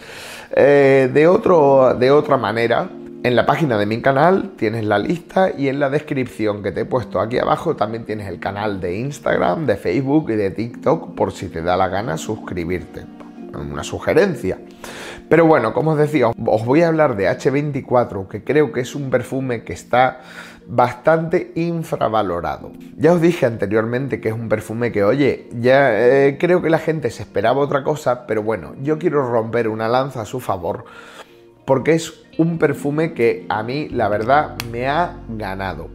eh, 0.54 1.10
de, 1.12 1.26
otro, 1.26 1.92
de 1.94 2.12
otra 2.12 2.36
manera. 2.36 2.88
En 3.24 3.34
la 3.34 3.46
página 3.46 3.76
de 3.78 3.86
mi 3.86 4.00
canal 4.00 4.52
tienes 4.56 4.84
la 4.84 5.00
lista 5.00 5.50
y 5.58 5.66
en 5.66 5.80
la 5.80 5.90
descripción 5.90 6.62
que 6.62 6.70
te 6.70 6.82
he 6.82 6.84
puesto 6.84 7.18
aquí 7.18 7.36
abajo 7.36 7.74
también 7.74 8.04
tienes 8.04 8.28
el 8.28 8.38
canal 8.38 8.80
de 8.80 8.98
Instagram, 8.98 9.66
de 9.66 9.74
Facebook 9.74 10.30
y 10.30 10.36
de 10.36 10.52
TikTok 10.52 11.16
por 11.16 11.32
si 11.32 11.48
te 11.48 11.62
da 11.62 11.76
la 11.76 11.88
gana 11.88 12.16
suscribirte. 12.16 13.21
Una 13.54 13.84
sugerencia. 13.84 14.58
Pero 15.28 15.46
bueno, 15.46 15.72
como 15.72 15.92
os 15.92 15.98
decía, 15.98 16.28
os 16.28 16.64
voy 16.64 16.82
a 16.82 16.88
hablar 16.88 17.16
de 17.16 17.28
H24, 17.28 18.28
que 18.28 18.44
creo 18.44 18.72
que 18.72 18.80
es 18.80 18.94
un 18.94 19.10
perfume 19.10 19.64
que 19.64 19.72
está 19.72 20.20
bastante 20.66 21.52
infravalorado. 21.54 22.72
Ya 22.96 23.12
os 23.12 23.20
dije 23.20 23.46
anteriormente 23.46 24.20
que 24.20 24.28
es 24.28 24.34
un 24.34 24.48
perfume 24.48 24.92
que, 24.92 25.04
oye, 25.04 25.48
ya 25.58 25.90
eh, 25.98 26.36
creo 26.38 26.62
que 26.62 26.70
la 26.70 26.78
gente 26.78 27.10
se 27.10 27.22
esperaba 27.22 27.60
otra 27.60 27.82
cosa, 27.82 28.26
pero 28.26 28.42
bueno, 28.42 28.74
yo 28.82 28.98
quiero 28.98 29.30
romper 29.30 29.68
una 29.68 29.88
lanza 29.88 30.22
a 30.22 30.26
su 30.26 30.40
favor 30.40 30.84
porque 31.64 31.94
es 31.94 32.12
un 32.38 32.58
perfume 32.58 33.12
que 33.12 33.46
a 33.48 33.62
mí, 33.62 33.88
la 33.88 34.08
verdad, 34.08 34.56
me 34.70 34.88
ha 34.88 35.16
ganado. 35.28 35.88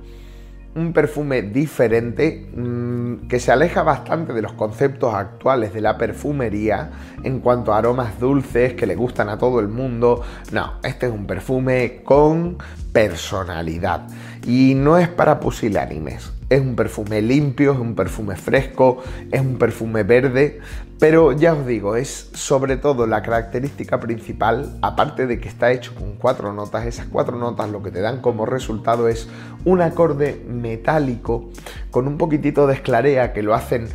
Un 0.78 0.94
perfume 0.94 1.42
diferente 1.42 2.52
mm, 2.56 3.28
que 3.28 3.40
se 3.40 3.52
aleja 3.52 3.82
bastante 3.82 4.32
de 4.32 4.44
los 4.44 4.54
conceptos 4.54 5.12
actuales 5.12 5.74
de 5.74 5.82
la 5.82 5.98
perfumería 5.98 6.92
en 7.24 7.40
cuanto 7.40 7.74
a 7.74 7.80
aromas 7.80 8.20
dulces 8.20 8.76
que 8.76 8.86
le 8.86 8.96
gustan 8.96 9.28
a 9.30 9.40
todo 9.40 9.60
el 9.60 9.70
mundo. 9.70 10.22
No, 10.52 10.74
este 10.84 11.08
es 11.08 11.12
un 11.12 11.26
perfume 11.26 12.02
con 12.04 12.60
personalidad. 12.94 14.08
Y 14.46 14.76
no 14.76 15.00
es 15.00 15.08
para 15.08 15.40
pusilánimes. 15.40 16.32
Es 16.48 16.62
un 16.62 16.76
perfume 16.76 17.24
limpio, 17.24 17.74
es 17.74 17.80
un 17.80 17.96
perfume 17.96 18.36
fresco, 18.36 19.04
es 19.32 19.42
un 19.42 19.58
perfume 19.58 20.04
verde, 20.04 20.60
pero 21.00 21.32
ya 21.32 21.54
os 21.54 21.66
digo, 21.66 21.96
es 21.96 22.30
sobre 22.34 22.78
todo 22.78 23.06
la 23.06 23.22
característica 23.22 24.00
principal, 24.00 24.78
aparte 24.82 25.28
de 25.28 25.40
que 25.40 25.48
está 25.48 25.72
hecho 25.72 25.94
con 25.94 26.16
cuatro 26.16 26.54
notas, 26.54 26.86
esas 26.86 27.06
cuatro 27.06 27.38
notas 27.38 27.70
lo 27.70 27.84
que 27.84 27.92
te 27.92 28.02
dan 28.02 28.22
como 28.22 28.46
resultado 28.46 29.08
es 29.08 29.28
un 29.64 29.82
acorde 29.82 30.44
metálico 30.48 31.52
con 31.92 32.08
un 32.08 32.18
poquitito 32.18 32.66
de 32.66 32.74
esclarea 32.74 33.34
que 33.34 33.44
lo 33.44 33.54
hacen 33.54 33.90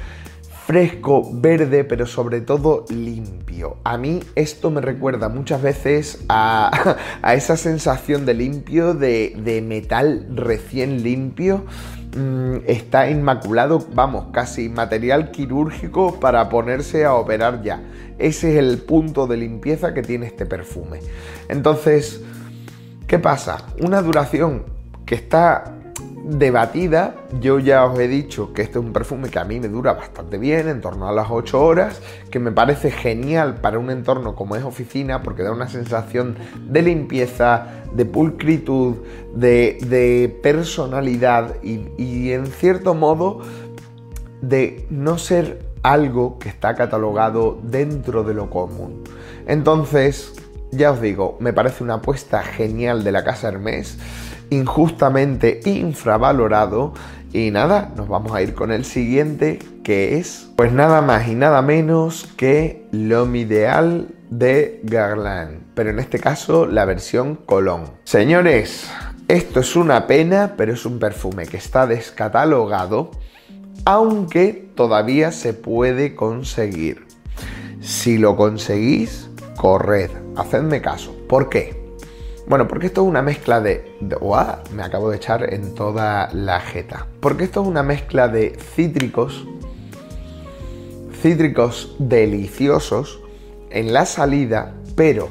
fresco, 0.67 1.29
verde, 1.33 1.85
pero 1.85 2.07
sobre 2.07 2.41
todo 2.41 2.85
limpio. 2.89 3.77
A 3.85 3.99
mí 3.99 4.21
esto 4.37 4.71
me 4.71 4.81
recuerda 4.81 5.29
muchas 5.29 5.61
veces 5.61 6.25
a, 6.29 6.97
esa 7.35 7.57
sensación 7.57 8.25
de 8.25 8.35
limpio, 8.35 8.95
de, 8.95 9.65
metal 9.67 10.27
recién 10.35 11.03
limpio. 11.03 11.65
Mm, 12.15 12.65
está 12.67 13.09
inmaculado, 13.09 13.87
vamos, 13.95 14.27
casi 14.33 14.69
material 14.69 15.31
quirúrgico 15.31 16.21
para 16.21 16.49
ponerse 16.51 17.07
a 17.07 17.15
operar 17.15 17.63
ya. 17.63 17.83
Ese 18.19 18.53
es 18.53 18.59
el 18.59 18.79
punto 18.79 19.27
de 19.27 19.39
limpieza 19.39 19.95
que 19.95 20.03
tiene 20.03 20.27
este 20.27 20.45
perfume. 20.45 21.01
Entonces, 21.49 22.23
¿qué 23.07 23.19
pasa? 23.19 23.67
Una 23.81 24.03
duración 24.03 24.65
que 25.07 25.15
está 25.15 25.79
debatida. 26.25 27.17
Yo 27.41 27.59
ya 27.59 27.85
os 27.85 27.99
he 27.99 28.09
dicho 28.09 28.53
que 28.53 28.63
este 28.63 28.79
es 28.79 28.85
un 28.85 28.93
perfume 28.93 29.29
que 29.29 29.39
a 29.39 29.45
mí 29.45 29.61
me 29.61 29.69
dura 29.69 29.95
bastante 29.95 30.39
bien, 30.39 30.69
en 30.69 30.81
torno 30.81 31.09
a 31.09 31.13
las 31.13 31.29
8 31.31 31.61
horas, 31.61 32.01
que 32.31 32.39
me 32.39 32.53
parece 32.53 32.91
genial 32.91 33.57
para 33.61 33.79
un 33.79 33.91
entorno 33.91 34.35
como 34.35 34.57
es 34.57 34.65
oficina, 34.65 35.23
porque 35.23 35.43
da 35.43 35.53
una 35.53 35.69
sensación 35.69 36.37
de 36.69 36.83
limpieza, 36.83 37.67
de 37.93 38.05
pulcritud, 38.05 38.97
de, 39.35 40.39
personalidad 40.43 41.57
y, 41.63 42.33
en 42.33 42.47
cierto 42.47 42.95
modo 42.95 43.41
de 44.41 44.87
no 44.91 45.19
ser 45.19 45.67
algo 45.83 46.39
que 46.39 46.49
está 46.49 46.75
catalogado 46.75 47.59
dentro 47.63 48.23
de 48.25 48.35
lo 48.35 48.51
común. 48.51 49.03
Entonces, 49.47 50.35
ya 50.71 50.93
os 50.93 51.01
digo, 51.01 51.37
me 51.41 51.53
parece 51.53 51.85
una 51.85 51.95
apuesta 51.95 52.43
genial 52.43 53.05
de 53.05 53.13
la 53.13 53.25
casa 53.25 53.49
Hermes 53.49 53.99
injustamente 54.53 55.61
infravalorado. 55.65 56.95
Y 57.33 57.51
nada, 57.51 57.93
nos 57.97 58.09
vamos 58.09 58.33
a 58.33 58.43
ir 58.43 58.55
con 58.55 58.71
el 58.71 58.85
siguiente, 58.85 59.59
que 59.83 60.19
es 60.19 60.51
pues 60.57 60.73
nada 60.73 61.01
más 61.01 61.29
y 61.29 61.35
nada 61.35 61.63
menos 61.63 62.29
que 62.37 62.87
L'Homme 62.93 63.41
Ideal 63.41 64.09
de 64.29 64.81
Garland, 64.85 65.61
pero 65.75 65.91
en 65.91 65.99
este 65.99 66.19
caso 66.19 66.67
la 66.67 66.85
versión 66.85 67.37
Colón. 67.37 67.85
Señores, 68.05 68.91
esto 69.29 69.61
es 69.61 69.77
una 69.77 70.07
pena, 70.07 70.55
pero 70.57 70.75
es 70.75 70.85
un 70.85 70.99
perfume 70.99 71.47
que 71.47 71.57
está 71.57 71.87
descatalogado, 71.87 73.11
aunque 73.85 74.69
todavía 74.75 75.33
se 75.33 75.55
puede 75.55 76.15
conseguir. 76.15 77.07
Si 77.81 78.19
lo 78.19 78.37
conseguís, 78.37 79.31
corred, 79.57 80.11
hacedme 80.37 80.83
caso. 80.83 81.17
¿Por 81.29 81.49
qué? 81.49 81.82
Bueno, 82.47 82.67
porque 82.67 82.87
esto 82.87 83.03
es 83.03 83.09
una 83.09 83.23
mezcla 83.23 83.61
de... 83.61 83.97
Me 84.75 84.83
acabo 84.83 85.11
de 85.11 85.17
echar 85.17 85.53
en 85.55 85.75
toda 85.75 86.29
la 86.33 86.61
jeta. 86.61 87.07
Porque 87.21 87.45
esto 87.45 87.63
es 87.63 87.69
una 87.69 87.83
mezcla 87.83 88.29
de 88.29 88.59
cítricos, 88.75 89.47
cítricos 91.21 91.95
deliciosos 91.99 93.21
en 93.71 93.93
la 93.93 94.07
salida, 94.07 94.75
pero 94.97 95.29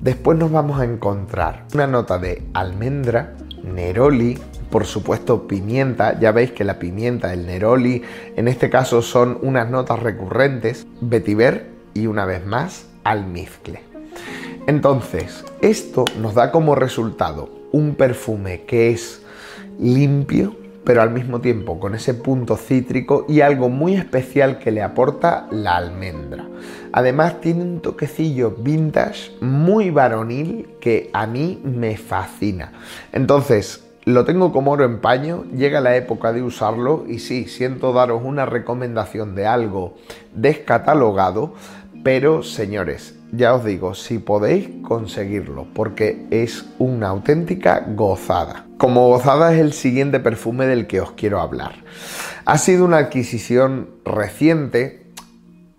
después 0.00 0.38
nos 0.38 0.52
vamos 0.52 0.80
a 0.80 0.84
encontrar 0.84 1.66
una 1.74 1.86
nota 1.86 2.18
de 2.18 2.42
almendra, 2.54 3.34
neroli, 3.62 4.38
por 4.70 4.86
supuesto 4.86 5.48
pimienta, 5.48 6.18
ya 6.20 6.30
veis 6.30 6.52
que 6.52 6.64
la 6.64 6.78
pimienta, 6.78 7.34
el 7.34 7.44
neroli, 7.44 8.02
en 8.36 8.46
este 8.46 8.70
caso 8.70 9.02
son 9.02 9.38
unas 9.42 9.68
notas 9.68 9.98
recurrentes, 9.98 10.86
vetiver 11.00 11.66
y 11.92 12.06
una 12.06 12.24
vez 12.24 12.46
más 12.46 12.86
almizcle. 13.02 13.89
Entonces, 14.66 15.44
esto 15.62 16.04
nos 16.20 16.34
da 16.34 16.52
como 16.52 16.74
resultado 16.74 17.50
un 17.72 17.94
perfume 17.94 18.62
que 18.62 18.90
es 18.90 19.22
limpio, 19.78 20.56
pero 20.84 21.02
al 21.02 21.10
mismo 21.10 21.40
tiempo 21.40 21.78
con 21.78 21.94
ese 21.94 22.14
punto 22.14 22.56
cítrico 22.56 23.24
y 23.28 23.40
algo 23.40 23.68
muy 23.68 23.94
especial 23.94 24.58
que 24.58 24.70
le 24.70 24.82
aporta 24.82 25.46
la 25.50 25.76
almendra. 25.76 26.46
Además 26.92 27.40
tiene 27.40 27.62
un 27.62 27.80
toquecillo 27.80 28.56
vintage 28.58 29.32
muy 29.40 29.90
varonil 29.90 30.68
que 30.80 31.10
a 31.12 31.26
mí 31.26 31.60
me 31.64 31.96
fascina. 31.96 32.72
Entonces, 33.12 33.84
lo 34.04 34.24
tengo 34.24 34.52
como 34.52 34.72
oro 34.72 34.84
en 34.84 35.00
paño, 35.00 35.44
llega 35.54 35.80
la 35.80 35.94
época 35.96 36.32
de 36.32 36.42
usarlo 36.42 37.04
y 37.06 37.18
sí, 37.18 37.46
siento 37.46 37.92
daros 37.92 38.22
una 38.24 38.46
recomendación 38.46 39.34
de 39.34 39.46
algo 39.46 39.94
descatalogado, 40.34 41.54
pero 42.02 42.42
señores, 42.42 43.19
ya 43.32 43.54
os 43.54 43.64
digo, 43.64 43.94
si 43.94 44.18
podéis 44.18 44.68
conseguirlo, 44.82 45.66
porque 45.74 46.26
es 46.30 46.66
una 46.78 47.08
auténtica 47.08 47.84
gozada. 47.94 48.66
Como 48.78 49.08
gozada 49.08 49.54
es 49.54 49.60
el 49.60 49.72
siguiente 49.72 50.20
perfume 50.20 50.66
del 50.66 50.86
que 50.86 51.00
os 51.00 51.12
quiero 51.12 51.40
hablar. 51.40 51.84
Ha 52.44 52.58
sido 52.58 52.84
una 52.84 52.98
adquisición 52.98 53.90
reciente. 54.04 55.06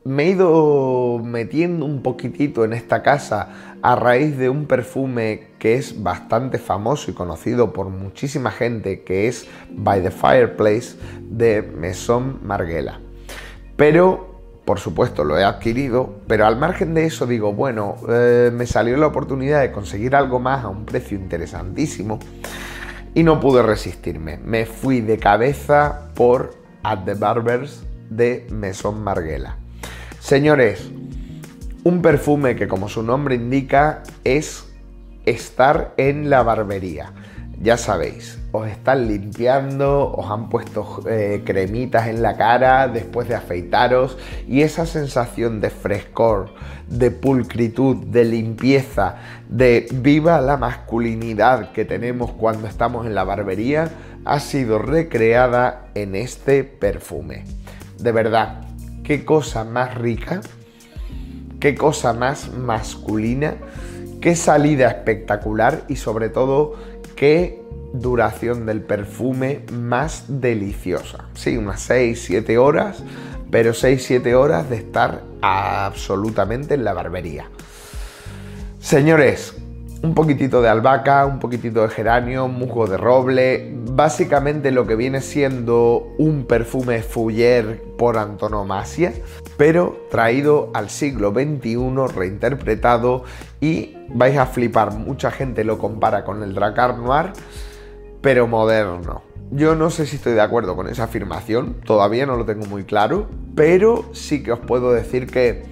Me 0.03 0.24
he 0.24 0.29
ido 0.31 1.20
metiendo 1.24 1.86
un 1.86 2.01
poquitito 2.01 2.63
en 2.63 2.74
esta 2.74 3.03
casa 3.03 3.50
a 3.81 3.96
raíz 3.96 4.38
de 4.38 4.50
un 4.50 4.65
perfume 4.65 5.48
que 5.60 5.75
es 5.75 6.01
bastante 6.01 6.58
famoso 6.58 7.12
y 7.12 7.13
conocido 7.13 7.74
por 7.74 7.89
muchísima 7.89 8.51
gente, 8.51 9.03
que 9.03 9.27
es 9.27 9.48
By 9.72 10.01
the 10.01 10.12
Fireplace 10.12 10.96
de 11.20 11.62
Maison 11.62 12.39
Margiela. 12.43 13.00
Pero 13.75 14.31
por 14.72 14.80
supuesto 14.80 15.25
lo 15.25 15.38
he 15.38 15.44
adquirido, 15.44 16.22
pero 16.28 16.46
al 16.46 16.56
margen 16.56 16.94
de 16.94 17.06
eso 17.06 17.28
digo, 17.28 17.51
bueno, 17.51 17.98
eh, 18.08 18.51
me 18.54 18.66
salió 18.66 18.96
la 18.96 19.08
oportunidad 19.08 19.60
de 19.60 19.74
conseguir 19.74 20.16
algo 20.16 20.40
más 20.40 20.63
a 20.63 20.70
un 20.70 20.86
precio 20.86 21.18
interesantísimo 21.18 22.20
y 23.13 23.24
no 23.24 23.42
pude 23.42 23.63
resistirme. 23.63 24.38
Me 24.38 24.66
fui 24.66 25.01
de 25.01 25.18
cabeza 25.18 26.08
por 26.16 26.56
At 26.84 27.00
the 27.04 27.16
Barbers 27.16 27.84
de 28.10 28.48
Maison 28.50 29.04
Margiela. 29.04 29.58
Señores, 30.22 30.90
un 31.84 32.01
perfume 32.01 32.56
que 32.56 32.70
como 32.70 32.88
su 32.88 33.04
nombre 33.04 33.36
indica 33.36 34.04
es 34.24 34.72
estar 35.25 35.94
en 35.98 36.30
la 36.30 36.44
barbería 36.44 37.12
ya 37.62 37.77
sabéis, 37.77 38.39
os 38.51 38.68
están 38.68 39.08
limpiando, 39.08 40.12
os 40.12 40.30
han 40.30 40.50
puesto 40.50 41.03
eh, 41.08 41.44
cremitas 41.46 42.08
en 42.08 42.22
la 42.22 42.36
cara 42.36 42.88
después 42.88 43.27
de 43.27 43.36
afeitaros 43.36 44.18
y 44.48 44.62
esa 44.62 44.86
sensación 44.88 45.62
de 45.62 45.70
frescor, 45.70 46.50
de 46.88 47.12
pulcritud, 47.12 47.98
de 48.08 48.25
limpieza, 48.25 49.18
de 49.48 49.88
viva 49.94 50.41
la 50.41 50.58
masculinidad 50.58 51.72
que 51.72 51.86
tenemos 51.86 52.32
cuando 52.32 52.68
estamos 52.68 53.06
en 53.06 53.13
la 53.13 53.24
barbería 53.24 53.89
ha 54.25 54.39
sido 54.39 54.80
recreada 54.80 55.86
en 55.94 56.15
este 56.15 56.63
perfume. 56.63 57.46
De 58.00 58.12
verdad, 58.12 58.62
qué 59.03 59.24
cosa 59.24 59.63
más 59.65 59.96
rica, 59.96 60.41
qué 61.60 61.75
cosa 61.75 62.13
más 62.13 62.51
masculina, 62.51 63.53
qué 64.20 64.36
salida 64.36 64.88
espectacular 64.88 65.84
y 65.88 65.96
sobre 65.96 66.30
todo 66.30 66.75
qué 67.22 67.62
duración 67.94 68.66
del 68.66 68.82
perfume 68.82 69.62
más 69.72 70.25
deliciosa. 70.28 71.25
Sí, 71.36 71.56
unas 71.56 71.88
6-7 71.88 72.58
horas, 72.58 73.04
pero 73.51 73.74
6-7 73.74 74.34
horas 74.34 74.72
de 74.72 74.78
estar 74.78 75.22
absolutamente 75.40 76.74
en 76.74 76.84
la 76.84 76.94
barbería. 76.94 77.48
Señores, 78.80 79.56
un 80.01 80.16
poquitito 80.16 80.63
de 80.63 80.70
albahaca, 80.70 81.28
un 81.28 81.38
poquitito 81.38 81.84
de 81.84 81.90
geranio, 81.90 82.48
musgo 82.48 82.88
de 82.88 82.98
roble, 82.98 83.70
básicamente 83.96 84.72
lo 84.72 84.88
que 84.88 84.96
viene 84.96 85.22
siendo 85.22 86.14
un 86.18 86.46
perfume 86.46 87.02
Fuller 87.02 87.82
por 87.98 88.18
antonomasia, 88.18 89.14
pero 89.58 90.08
traído 90.10 90.72
al 90.74 90.90
siglo 90.90 91.32
XXI, 91.32 92.08
reinterpretado 92.14 93.24
y 93.60 93.98
vais 94.10 94.38
a 94.38 94.46
flipar, 94.46 94.94
mucha 94.94 95.32
gente 95.32 95.64
lo 95.64 95.78
compara 95.78 96.24
con 96.24 96.44
el 96.44 96.54
Dracar 96.54 96.98
Noir, 96.98 97.34
pero 98.22 98.48
moderno. 98.48 99.24
Yo 99.52 99.76
no 99.76 99.90
sé 99.90 100.06
si 100.06 100.16
estoy 100.16 100.34
de 100.34 100.42
acuerdo 100.42 100.76
con 100.76 100.88
esa 100.88 101.04
afirmación, 101.04 101.76
todavía 101.86 102.26
no 102.26 102.38
lo 102.38 102.46
tengo 102.46 102.66
muy 102.68 102.86
claro, 102.86 103.28
pero 103.56 104.06
sí 104.14 104.44
que 104.44 104.54
os 104.54 104.60
puedo 104.60 104.94
decir 104.94 105.28
que 105.28 105.64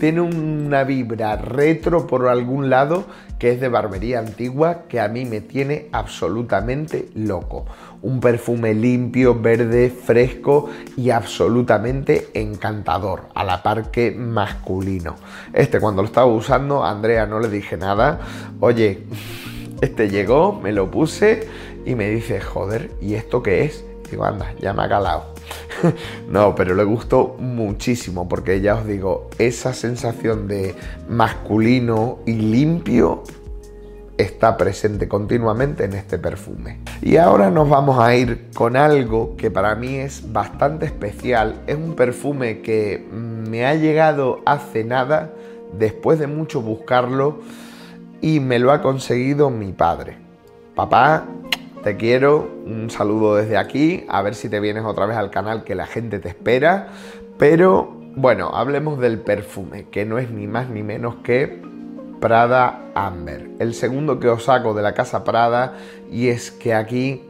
tiene 0.00 0.20
una 0.20 0.82
vibra 0.82 1.36
retro 1.36 2.08
por 2.08 2.26
algún 2.26 2.68
lado 2.68 3.04
que 3.42 3.50
es 3.50 3.60
de 3.60 3.68
barbería 3.68 4.20
antigua 4.20 4.84
que 4.88 5.00
a 5.00 5.08
mí 5.08 5.24
me 5.24 5.40
tiene 5.40 5.88
absolutamente 5.90 7.08
loco. 7.16 7.66
Un 8.00 8.20
perfume 8.20 8.72
limpio, 8.72 9.34
verde, 9.34 9.90
fresco 9.90 10.70
y 10.96 11.10
absolutamente 11.10 12.28
encantador, 12.34 13.22
a 13.34 13.42
la 13.42 13.64
par 13.64 13.90
que 13.90 14.12
masculino. 14.12 15.16
Este 15.52 15.80
cuando 15.80 16.02
lo 16.02 16.06
estaba 16.06 16.28
usando, 16.28 16.84
a 16.84 16.92
Andrea 16.92 17.26
no 17.26 17.40
le 17.40 17.48
dije 17.48 17.76
nada. 17.76 18.20
Oye, 18.60 19.06
este 19.80 20.08
llegó, 20.08 20.52
me 20.52 20.70
lo 20.70 20.88
puse 20.88 21.48
y 21.84 21.96
me 21.96 22.10
dice, 22.10 22.40
joder, 22.40 22.92
¿y 23.00 23.14
esto 23.14 23.42
qué 23.42 23.64
es? 23.64 23.84
Digo, 24.12 24.26
anda, 24.26 24.54
ya 24.60 24.74
me 24.74 24.82
ha 24.82 24.88
calado. 24.90 25.24
no, 26.28 26.54
pero 26.54 26.74
le 26.74 26.84
gustó 26.84 27.34
muchísimo 27.38 28.28
porque 28.28 28.60
ya 28.60 28.74
os 28.74 28.86
digo, 28.86 29.30
esa 29.38 29.72
sensación 29.72 30.48
de 30.48 30.74
masculino 31.08 32.18
y 32.26 32.34
limpio 32.34 33.22
está 34.18 34.58
presente 34.58 35.08
continuamente 35.08 35.84
en 35.84 35.94
este 35.94 36.18
perfume. 36.18 36.80
Y 37.00 37.16
ahora 37.16 37.50
nos 37.50 37.70
vamos 37.70 37.98
a 37.98 38.14
ir 38.14 38.50
con 38.52 38.76
algo 38.76 39.34
que 39.38 39.50
para 39.50 39.74
mí 39.76 39.96
es 39.96 40.30
bastante 40.30 40.84
especial. 40.84 41.62
Es 41.66 41.76
un 41.76 41.94
perfume 41.94 42.60
que 42.60 43.08
me 43.10 43.64
ha 43.64 43.74
llegado 43.76 44.40
hace 44.44 44.84
nada, 44.84 45.32
después 45.78 46.18
de 46.18 46.26
mucho 46.26 46.60
buscarlo, 46.60 47.40
y 48.20 48.40
me 48.40 48.58
lo 48.58 48.72
ha 48.72 48.82
conseguido 48.82 49.48
mi 49.48 49.72
padre. 49.72 50.18
Papá, 50.74 51.26
te 51.82 51.96
quiero, 51.96 52.48
un 52.64 52.90
saludo 52.90 53.36
desde 53.36 53.56
aquí, 53.56 54.04
a 54.08 54.22
ver 54.22 54.34
si 54.34 54.48
te 54.48 54.60
vienes 54.60 54.84
otra 54.84 55.06
vez 55.06 55.16
al 55.16 55.30
canal 55.30 55.64
que 55.64 55.74
la 55.74 55.86
gente 55.86 56.18
te 56.20 56.28
espera, 56.28 56.88
pero 57.38 57.96
bueno, 58.14 58.50
hablemos 58.54 59.00
del 59.00 59.18
perfume, 59.18 59.86
que 59.90 60.04
no 60.04 60.18
es 60.18 60.30
ni 60.30 60.46
más 60.46 60.68
ni 60.68 60.82
menos 60.82 61.16
que 61.24 61.60
Prada 62.20 62.92
Amber, 62.94 63.50
el 63.58 63.74
segundo 63.74 64.20
que 64.20 64.28
os 64.28 64.44
saco 64.44 64.74
de 64.74 64.82
la 64.82 64.94
casa 64.94 65.24
Prada 65.24 65.74
y 66.10 66.28
es 66.28 66.52
que 66.52 66.72
aquí, 66.72 67.22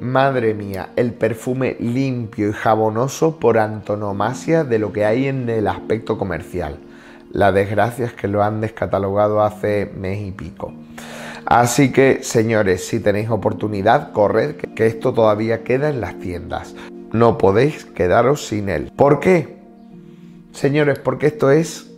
madre 0.00 0.52
mía, 0.52 0.90
el 0.96 1.14
perfume 1.14 1.76
limpio 1.80 2.50
y 2.50 2.52
jabonoso 2.52 3.38
por 3.38 3.58
antonomasia 3.58 4.64
de 4.64 4.78
lo 4.78 4.92
que 4.92 5.06
hay 5.06 5.28
en 5.28 5.48
el 5.48 5.66
aspecto 5.66 6.18
comercial. 6.18 6.78
La 7.32 7.52
desgracia 7.52 8.04
es 8.04 8.12
que 8.12 8.28
lo 8.28 8.42
han 8.42 8.60
descatalogado 8.60 9.42
hace 9.42 9.90
mes 9.96 10.20
y 10.20 10.32
pico. 10.32 10.74
Así 11.46 11.92
que, 11.92 12.22
señores, 12.22 12.86
si 12.86 13.00
tenéis 13.00 13.30
oportunidad, 13.30 14.12
corred, 14.12 14.56
que 14.56 14.86
esto 14.86 15.12
todavía 15.12 15.64
queda 15.64 15.90
en 15.90 16.00
las 16.00 16.18
tiendas. 16.18 16.74
No 17.12 17.38
podéis 17.38 17.84
quedaros 17.84 18.46
sin 18.46 18.68
él. 18.68 18.92
¿Por 18.96 19.20
qué? 19.20 19.58
Señores, 20.52 20.98
porque 20.98 21.26
esto 21.26 21.50
es 21.50 21.90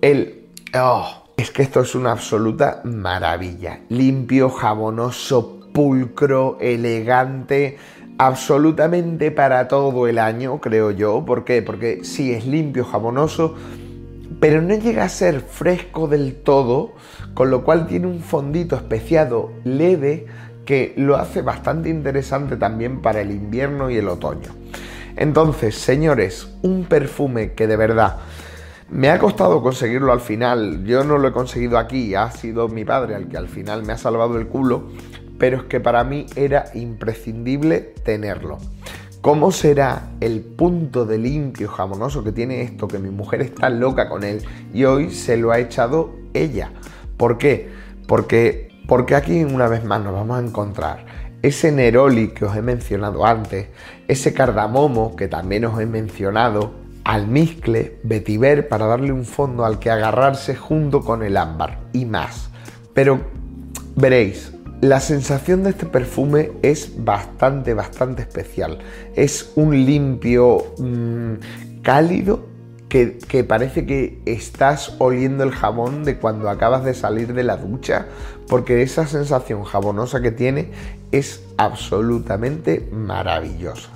el... 0.00 0.48
Oh, 0.74 1.24
es 1.36 1.50
que 1.50 1.62
esto 1.62 1.80
es 1.80 1.94
una 1.94 2.12
absoluta 2.12 2.80
maravilla. 2.84 3.80
Limpio, 3.88 4.48
jabonoso, 4.50 5.60
pulcro, 5.72 6.56
elegante, 6.60 7.76
absolutamente 8.18 9.30
para 9.30 9.68
todo 9.68 10.06
el 10.06 10.18
año, 10.18 10.60
creo 10.60 10.90
yo. 10.90 11.24
¿Por 11.24 11.44
qué? 11.44 11.62
Porque 11.62 12.04
sí, 12.04 12.32
es 12.32 12.46
limpio, 12.46 12.84
jabonoso, 12.84 13.54
pero 14.40 14.62
no 14.62 14.74
llega 14.74 15.04
a 15.04 15.08
ser 15.08 15.40
fresco 15.40 16.08
del 16.08 16.36
todo, 16.36 16.94
con 17.36 17.50
lo 17.50 17.64
cual 17.64 17.86
tiene 17.86 18.06
un 18.06 18.20
fondito 18.20 18.76
especiado 18.76 19.52
leve 19.62 20.24
que 20.64 20.94
lo 20.96 21.16
hace 21.16 21.42
bastante 21.42 21.90
interesante 21.90 22.56
también 22.56 23.02
para 23.02 23.20
el 23.20 23.30
invierno 23.30 23.90
y 23.90 23.98
el 23.98 24.08
otoño. 24.08 24.48
Entonces, 25.16 25.74
señores, 25.74 26.48
un 26.62 26.86
perfume 26.86 27.52
que 27.52 27.66
de 27.66 27.76
verdad 27.76 28.16
me 28.88 29.10
ha 29.10 29.18
costado 29.18 29.62
conseguirlo 29.62 30.14
al 30.14 30.22
final, 30.22 30.86
yo 30.86 31.04
no 31.04 31.18
lo 31.18 31.28
he 31.28 31.32
conseguido 31.32 31.76
aquí, 31.76 32.14
ha 32.14 32.30
sido 32.30 32.68
mi 32.68 32.86
padre 32.86 33.16
el 33.16 33.28
que 33.28 33.36
al 33.36 33.48
final 33.48 33.84
me 33.84 33.92
ha 33.92 33.98
salvado 33.98 34.38
el 34.38 34.46
culo, 34.46 34.84
pero 35.38 35.58
es 35.58 35.62
que 35.64 35.78
para 35.78 36.04
mí 36.04 36.24
era 36.36 36.64
imprescindible 36.72 37.80
tenerlo. 38.02 38.56
¿Cómo 39.20 39.52
será 39.52 40.08
el 40.20 40.40
punto 40.40 41.04
de 41.04 41.18
limpio 41.18 41.68
jamonoso 41.68 42.24
que 42.24 42.32
tiene 42.32 42.62
esto? 42.62 42.88
Que 42.88 42.98
mi 42.98 43.10
mujer 43.10 43.42
está 43.42 43.68
loca 43.68 44.08
con 44.08 44.24
él 44.24 44.42
y 44.72 44.84
hoy 44.84 45.10
se 45.10 45.36
lo 45.36 45.52
ha 45.52 45.58
echado 45.58 46.14
ella. 46.32 46.70
¿Por 47.16 47.38
qué? 47.38 47.70
Porque, 48.06 48.68
porque 48.86 49.14
aquí 49.14 49.44
una 49.44 49.68
vez 49.68 49.84
más 49.84 50.02
nos 50.02 50.12
vamos 50.12 50.38
a 50.38 50.42
encontrar 50.42 51.06
ese 51.42 51.70
neroli 51.70 52.28
que 52.28 52.44
os 52.44 52.56
he 52.56 52.62
mencionado 52.62 53.24
antes, 53.24 53.68
ese 54.08 54.32
cardamomo 54.32 55.14
que 55.16 55.28
también 55.28 55.64
os 55.64 55.80
he 55.80 55.86
mencionado, 55.86 56.74
almizcle, 57.04 57.98
vetiver 58.02 58.68
para 58.68 58.86
darle 58.86 59.12
un 59.12 59.24
fondo 59.24 59.64
al 59.64 59.78
que 59.78 59.90
agarrarse 59.90 60.56
junto 60.56 61.02
con 61.02 61.22
el 61.22 61.36
ámbar 61.36 61.78
y 61.92 62.04
más. 62.04 62.50
Pero 62.94 63.20
veréis, 63.94 64.52
la 64.80 65.00
sensación 65.00 65.62
de 65.62 65.70
este 65.70 65.86
perfume 65.86 66.50
es 66.62 67.04
bastante, 67.04 67.74
bastante 67.74 68.22
especial. 68.22 68.78
Es 69.14 69.52
un 69.54 69.86
limpio 69.86 70.74
mm, 70.78 71.80
cálido 71.82 72.55
que, 73.28 73.44
parece 73.44 73.84
que 73.84 74.18
estás 74.24 74.94
oliendo 74.98 75.44
el 75.44 75.50
jabón 75.50 76.04
de 76.04 76.16
cuando 76.16 76.48
acabas 76.48 76.84
de 76.84 76.94
salir 76.94 77.34
de 77.34 77.42
la 77.42 77.56
ducha, 77.56 78.06
porque 78.48 78.82
esa 78.82 79.06
sensación 79.06 79.64
jabonosa 79.64 80.22
que 80.22 80.30
tiene 80.30 80.70
es 81.12 81.42
absolutamente 81.58 82.88
maravillosa. 82.92 83.90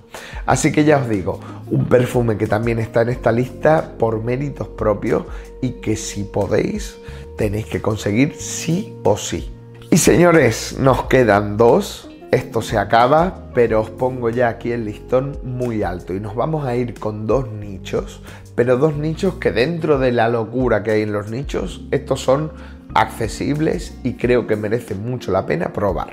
Así 0.44 0.72
que 0.72 0.84
ya 0.84 0.98
os 0.98 1.08
digo, 1.08 1.40
un 1.70 1.86
perfume 1.86 2.36
que 2.36 2.46
también 2.46 2.78
está 2.78 3.02
en 3.02 3.10
esta 3.10 3.32
lista 3.32 3.92
por 3.98 4.22
méritos 4.22 4.68
propios 4.68 5.24
y 5.62 5.80
que 5.80 5.96
si 5.96 6.24
podéis 6.24 6.98
tenéis 7.36 7.66
que 7.66 7.80
conseguir 7.80 8.34
sí 8.36 8.94
o 9.04 9.16
sí. 9.16 9.50
Y 9.90 9.96
señores, 9.96 10.76
nos 10.78 11.04
quedan 11.04 11.56
dos. 11.56 12.08
Esto 12.32 12.62
se 12.62 12.78
acaba, 12.78 13.50
pero 13.54 13.80
os 13.80 13.90
pongo 13.90 14.30
ya 14.30 14.48
aquí 14.48 14.70
el 14.70 14.84
listón 14.84 15.38
muy 15.42 15.82
alto 15.82 16.14
y 16.14 16.20
nos 16.20 16.36
vamos 16.36 16.64
a 16.64 16.76
ir 16.76 16.94
con 16.94 17.26
dos 17.26 17.50
nichos, 17.50 18.22
pero 18.60 18.76
dos 18.76 18.94
nichos 18.94 19.36
que 19.36 19.52
dentro 19.52 19.98
de 19.98 20.12
la 20.12 20.28
locura 20.28 20.82
que 20.82 20.90
hay 20.90 21.00
en 21.00 21.12
los 21.12 21.30
nichos, 21.30 21.80
estos 21.92 22.20
son 22.20 22.52
accesibles 22.92 23.94
y 24.04 24.18
creo 24.18 24.46
que 24.46 24.54
merecen 24.54 25.02
mucho 25.02 25.32
la 25.32 25.46
pena 25.46 25.72
probar. 25.72 26.10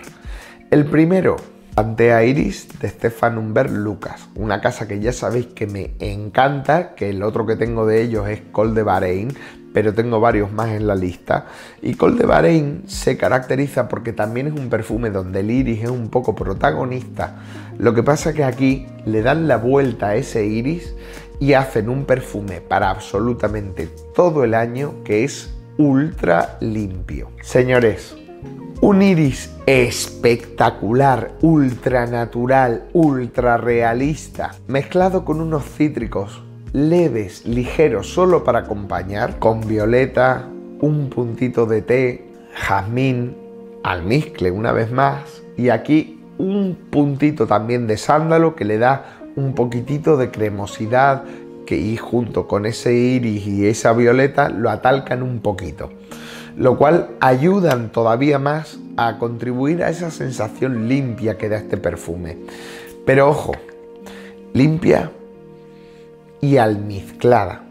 El 0.71 0.85
primero, 0.85 1.35
Antea 1.75 2.23
Iris 2.23 2.79
de 2.79 2.87
Stefan 2.87 3.37
Humbert 3.37 3.69
Lucas, 3.69 4.29
una 4.33 4.61
casa 4.61 4.87
que 4.87 5.01
ya 5.01 5.11
sabéis 5.11 5.47
que 5.47 5.67
me 5.67 5.91
encanta, 5.99 6.95
que 6.95 7.09
el 7.09 7.21
otro 7.21 7.45
que 7.45 7.57
tengo 7.57 7.85
de 7.85 8.01
ellos 8.01 8.29
es 8.29 8.39
Col 8.53 8.73
de 8.73 8.83
Bahrein, 8.83 9.27
pero 9.73 9.93
tengo 9.93 10.21
varios 10.21 10.49
más 10.49 10.69
en 10.69 10.87
la 10.87 10.95
lista. 10.95 11.47
Y 11.81 11.95
Col 11.95 12.17
de 12.17 12.25
Bahrein 12.25 12.83
se 12.87 13.17
caracteriza 13.17 13.89
porque 13.89 14.13
también 14.13 14.47
es 14.47 14.53
un 14.53 14.69
perfume 14.69 15.09
donde 15.09 15.41
el 15.41 15.51
iris 15.51 15.83
es 15.83 15.89
un 15.89 16.07
poco 16.07 16.33
protagonista. 16.33 17.41
Lo 17.77 17.93
que 17.93 18.03
pasa 18.03 18.33
que 18.33 18.45
aquí 18.45 18.87
le 19.05 19.21
dan 19.21 19.49
la 19.49 19.57
vuelta 19.57 20.07
a 20.07 20.15
ese 20.15 20.45
iris 20.45 20.95
y 21.39 21.53
hacen 21.53 21.89
un 21.89 22.05
perfume 22.05 22.61
para 22.61 22.89
absolutamente 22.89 23.89
todo 24.15 24.43
el 24.43 24.53
año 24.53 25.03
que 25.03 25.23
es 25.23 25.53
ultra 25.77 26.57
limpio. 26.59 27.29
Señores, 27.41 28.15
un 28.81 29.01
iris 29.01 29.51
espectacular, 29.65 31.31
ultra 31.41 32.05
natural, 32.05 32.85
ultra 32.93 33.57
realista, 33.57 34.55
mezclado 34.67 35.25
con 35.25 35.41
unos 35.41 35.65
cítricos 35.65 36.43
leves, 36.73 37.45
ligeros, 37.45 38.07
solo 38.07 38.43
para 38.43 38.59
acompañar, 38.59 39.39
con 39.39 39.61
violeta, 39.61 40.47
un 40.79 41.09
puntito 41.09 41.65
de 41.65 41.81
té, 41.81 42.31
jazmín, 42.53 43.35
almizcle 43.83 44.51
una 44.51 44.71
vez 44.71 44.91
más, 44.91 45.41
y 45.57 45.69
aquí 45.69 46.21
un 46.37 46.77
puntito 46.91 47.47
también 47.47 47.87
de 47.87 47.97
sándalo 47.97 48.55
que 48.55 48.65
le 48.65 48.77
da 48.77 49.17
un 49.37 49.53
poquitito 49.53 50.17
de 50.17 50.29
cremosidad 50.31 51.23
que 51.65 51.77
y 51.77 51.95
junto 51.95 52.47
con 52.47 52.65
ese 52.65 52.93
iris 52.93 53.47
y 53.47 53.67
esa 53.67 53.93
violeta 53.93 54.49
lo 54.49 54.69
atalcan 54.69 55.23
un 55.23 55.39
poquito. 55.39 55.91
lo 56.57 56.75
cual 56.75 57.09
ayudan 57.19 57.91
todavía 57.91 58.39
más 58.39 58.79
a 58.97 59.19
contribuir 59.19 59.83
a 59.83 59.91
esa 59.91 60.09
sensación 60.09 60.89
limpia 60.89 61.37
que 61.37 61.49
da 61.49 61.57
este 61.57 61.77
perfume. 61.77 62.35
Pero 63.05 63.29
ojo, 63.29 63.53
limpia 64.53 65.11
y 66.41 66.57
almizclada. 66.57 67.61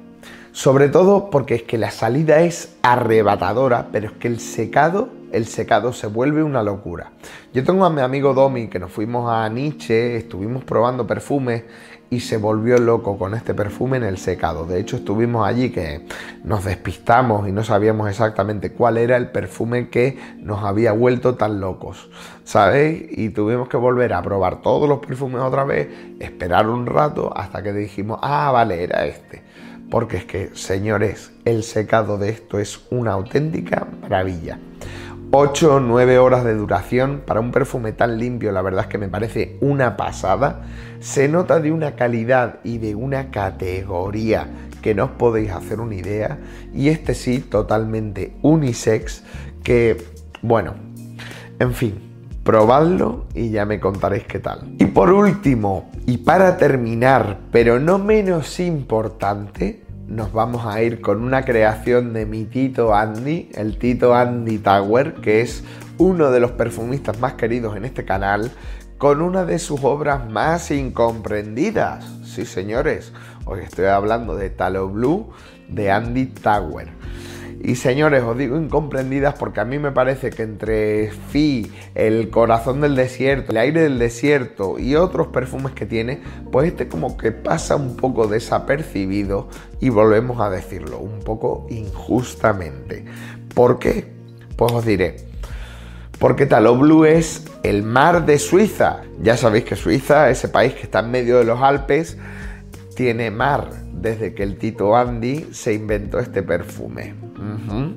Sobre 0.52 0.88
todo 0.88 1.30
porque 1.30 1.56
es 1.56 1.62
que 1.64 1.78
la 1.78 1.90
salida 1.90 2.40
es 2.42 2.76
arrebatadora, 2.82 3.88
pero 3.90 4.06
es 4.06 4.12
que 4.12 4.28
el 4.28 4.38
secado, 4.38 5.08
el 5.32 5.46
secado 5.46 5.92
se 5.92 6.06
vuelve 6.06 6.42
una 6.42 6.62
locura. 6.62 7.12
Yo 7.52 7.64
tengo 7.64 7.84
a 7.84 7.90
mi 7.90 8.00
amigo 8.00 8.34
Domi 8.34 8.68
que 8.68 8.78
nos 8.78 8.92
fuimos 8.92 9.30
a 9.30 9.48
Nietzsche, 9.48 10.16
estuvimos 10.16 10.64
probando 10.64 11.06
perfumes 11.06 11.64
y 12.10 12.20
se 12.20 12.36
volvió 12.36 12.78
loco 12.78 13.18
con 13.18 13.34
este 13.34 13.54
perfume 13.54 13.96
en 13.96 14.04
el 14.04 14.18
secado. 14.18 14.64
De 14.64 14.78
hecho, 14.78 14.96
estuvimos 14.96 15.46
allí 15.46 15.70
que 15.70 16.06
nos 16.44 16.64
despistamos 16.64 17.48
y 17.48 17.52
no 17.52 17.64
sabíamos 17.64 18.08
exactamente 18.08 18.72
cuál 18.72 18.96
era 18.96 19.16
el 19.16 19.30
perfume 19.30 19.88
que 19.88 20.18
nos 20.38 20.62
había 20.62 20.92
vuelto 20.92 21.34
tan 21.34 21.60
locos, 21.60 22.08
¿sabéis? 22.44 23.06
Y 23.10 23.30
tuvimos 23.30 23.68
que 23.68 23.76
volver 23.76 24.12
a 24.12 24.22
probar 24.22 24.62
todos 24.62 24.88
los 24.88 25.00
perfumes 25.00 25.42
otra 25.42 25.64
vez, 25.64 25.88
esperar 26.20 26.68
un 26.68 26.86
rato 26.86 27.32
hasta 27.36 27.62
que 27.62 27.72
dijimos, 27.72 28.18
ah, 28.22 28.50
vale, 28.52 28.82
era 28.82 29.06
este. 29.06 29.42
Porque 29.90 30.16
es 30.16 30.24
que, 30.24 30.50
señores, 30.54 31.32
el 31.44 31.62
secado 31.62 32.18
de 32.18 32.30
esto 32.30 32.58
es 32.58 32.86
una 32.90 33.12
auténtica 33.12 33.86
maravilla. 34.02 34.58
8 35.38 35.74
o 35.74 35.80
9 35.80 36.18
horas 36.18 36.44
de 36.44 36.54
duración 36.54 37.20
para 37.26 37.40
un 37.40 37.50
perfume 37.50 37.92
tan 37.92 38.16
limpio, 38.16 38.52
la 38.52 38.62
verdad 38.62 38.84
es 38.84 38.86
que 38.86 38.96
me 38.96 39.08
parece 39.08 39.58
una 39.60 39.94
pasada. 39.94 40.62
Se 41.00 41.28
nota 41.28 41.60
de 41.60 41.72
una 41.72 41.94
calidad 41.94 42.60
y 42.64 42.78
de 42.78 42.94
una 42.94 43.30
categoría 43.30 44.48
que 44.80 44.94
no 44.94 45.04
os 45.04 45.10
podéis 45.10 45.50
hacer 45.50 45.80
una 45.80 45.94
idea. 45.94 46.38
Y 46.72 46.88
este 46.88 47.12
sí, 47.12 47.40
totalmente 47.40 48.32
unisex, 48.40 49.24
que, 49.62 50.02
bueno, 50.40 50.72
en 51.58 51.74
fin, 51.74 52.00
probadlo 52.42 53.26
y 53.34 53.50
ya 53.50 53.66
me 53.66 53.78
contaréis 53.78 54.24
qué 54.24 54.38
tal. 54.38 54.60
Y 54.78 54.86
por 54.86 55.12
último, 55.12 55.90
y 56.06 56.16
para 56.16 56.56
terminar, 56.56 57.40
pero 57.52 57.78
no 57.78 57.98
menos 57.98 58.58
importante, 58.58 59.82
nos 60.08 60.32
vamos 60.32 60.64
a 60.66 60.82
ir 60.82 61.00
con 61.00 61.22
una 61.22 61.44
creación 61.44 62.12
de 62.12 62.26
mi 62.26 62.44
Tito 62.44 62.94
Andy, 62.94 63.50
el 63.54 63.78
Tito 63.78 64.14
Andy 64.14 64.58
Tower, 64.58 65.14
que 65.14 65.40
es 65.40 65.64
uno 65.98 66.30
de 66.30 66.40
los 66.40 66.52
perfumistas 66.52 67.18
más 67.18 67.34
queridos 67.34 67.76
en 67.76 67.84
este 67.84 68.04
canal, 68.04 68.50
con 68.98 69.20
una 69.20 69.44
de 69.44 69.58
sus 69.58 69.82
obras 69.82 70.30
más 70.30 70.70
incomprendidas. 70.70 72.04
Sí, 72.24 72.46
señores, 72.46 73.12
hoy 73.46 73.60
estoy 73.60 73.86
hablando 73.86 74.36
de 74.36 74.50
Talo 74.50 74.88
Blue 74.88 75.30
de 75.68 75.90
Andy 75.90 76.26
Tower. 76.26 76.88
Y 77.66 77.74
señores, 77.74 78.22
os 78.22 78.38
digo 78.38 78.56
incomprendidas 78.56 79.34
porque 79.34 79.58
a 79.58 79.64
mí 79.64 79.80
me 79.80 79.90
parece 79.90 80.30
que 80.30 80.44
entre 80.44 81.10
Fi, 81.10 81.68
el 81.96 82.30
corazón 82.30 82.80
del 82.80 82.94
desierto, 82.94 83.50
el 83.50 83.58
aire 83.58 83.82
del 83.82 83.98
desierto 83.98 84.78
y 84.78 84.94
otros 84.94 85.26
perfumes 85.26 85.72
que 85.72 85.84
tiene, 85.84 86.20
pues 86.52 86.68
este 86.68 86.86
como 86.86 87.16
que 87.16 87.32
pasa 87.32 87.74
un 87.74 87.96
poco 87.96 88.28
desapercibido 88.28 89.48
y 89.80 89.88
volvemos 89.88 90.40
a 90.40 90.48
decirlo, 90.48 91.00
un 91.00 91.18
poco 91.18 91.66
injustamente. 91.68 93.04
¿Por 93.52 93.80
qué? 93.80 94.12
Pues 94.54 94.72
os 94.72 94.84
diré. 94.84 95.16
Porque 96.20 96.46
Talo 96.46 96.76
Blue 96.76 97.04
es 97.04 97.46
el 97.64 97.82
mar 97.82 98.26
de 98.26 98.38
Suiza. 98.38 99.00
Ya 99.20 99.36
sabéis 99.36 99.64
que 99.64 99.74
Suiza, 99.74 100.30
ese 100.30 100.48
país 100.48 100.72
que 100.72 100.82
está 100.82 101.00
en 101.00 101.10
medio 101.10 101.38
de 101.38 101.44
los 101.44 101.60
Alpes, 101.60 102.16
tiene 102.94 103.32
mar 103.32 103.85
desde 104.00 104.34
que 104.34 104.42
el 104.42 104.58
Tito 104.58 104.96
Andy 104.96 105.48
se 105.52 105.74
inventó 105.74 106.18
este 106.18 106.42
perfume. 106.42 107.14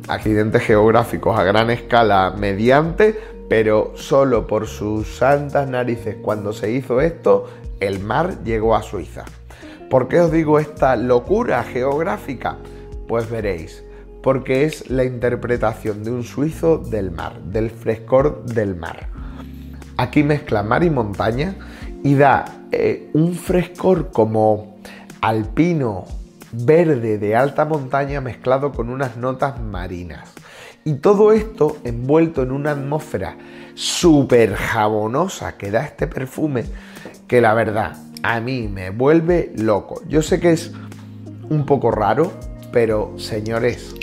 Accidentes 0.07 0.63
geográficos 0.63 1.37
a 1.37 1.43
gran 1.43 1.69
escala 1.69 2.33
mediante, 2.37 3.17
pero 3.49 3.93
solo 3.95 4.47
por 4.47 4.67
sus 4.67 5.07
santas 5.07 5.69
narices 5.69 6.17
cuando 6.21 6.53
se 6.53 6.71
hizo 6.71 7.01
esto, 7.01 7.47
el 7.79 7.99
mar 7.99 8.43
llegó 8.43 8.75
a 8.75 8.83
Suiza. 8.83 9.25
¿Por 9.89 10.07
qué 10.07 10.21
os 10.21 10.31
digo 10.31 10.59
esta 10.59 10.95
locura 10.95 11.63
geográfica? 11.63 12.57
Pues 13.07 13.29
veréis, 13.29 13.83
porque 14.21 14.65
es 14.65 14.89
la 14.89 15.03
interpretación 15.03 16.03
de 16.03 16.11
un 16.11 16.23
suizo 16.23 16.77
del 16.77 17.11
mar, 17.11 17.41
del 17.41 17.71
frescor 17.71 18.45
del 18.45 18.75
mar. 18.75 19.07
Aquí 19.97 20.23
mezcla 20.23 20.63
mar 20.63 20.83
y 20.83 20.89
montaña 20.89 21.55
y 22.03 22.15
da 22.15 22.45
eh, 22.71 23.09
un 23.13 23.33
frescor 23.33 24.11
como 24.11 24.78
alpino, 25.21 26.05
verde 26.51 27.17
de 27.17 27.35
alta 27.35 27.65
montaña 27.65 28.21
mezclado 28.21 28.71
con 28.71 28.89
unas 28.89 29.17
notas 29.17 29.59
marinas. 29.61 30.33
Y 30.85 30.95
todo 30.95 31.33
esto 31.33 31.77
envuelto 31.83 32.41
en 32.41 32.51
una 32.51 32.71
atmósfera 32.71 33.37
súper 33.75 34.55
jabonosa 34.55 35.57
que 35.57 35.71
da 35.71 35.83
este 35.83 36.07
perfume, 36.07 36.65
que 37.27 37.41
la 37.41 37.53
verdad 37.53 37.97
a 38.23 38.39
mí 38.39 38.67
me 38.67 38.89
vuelve 38.89 39.51
loco. 39.55 40.01
Yo 40.07 40.21
sé 40.21 40.39
que 40.39 40.51
es 40.51 40.71
un 41.49 41.65
poco 41.65 41.91
raro, 41.91 42.31
pero 42.71 43.13
señores, 43.17 43.95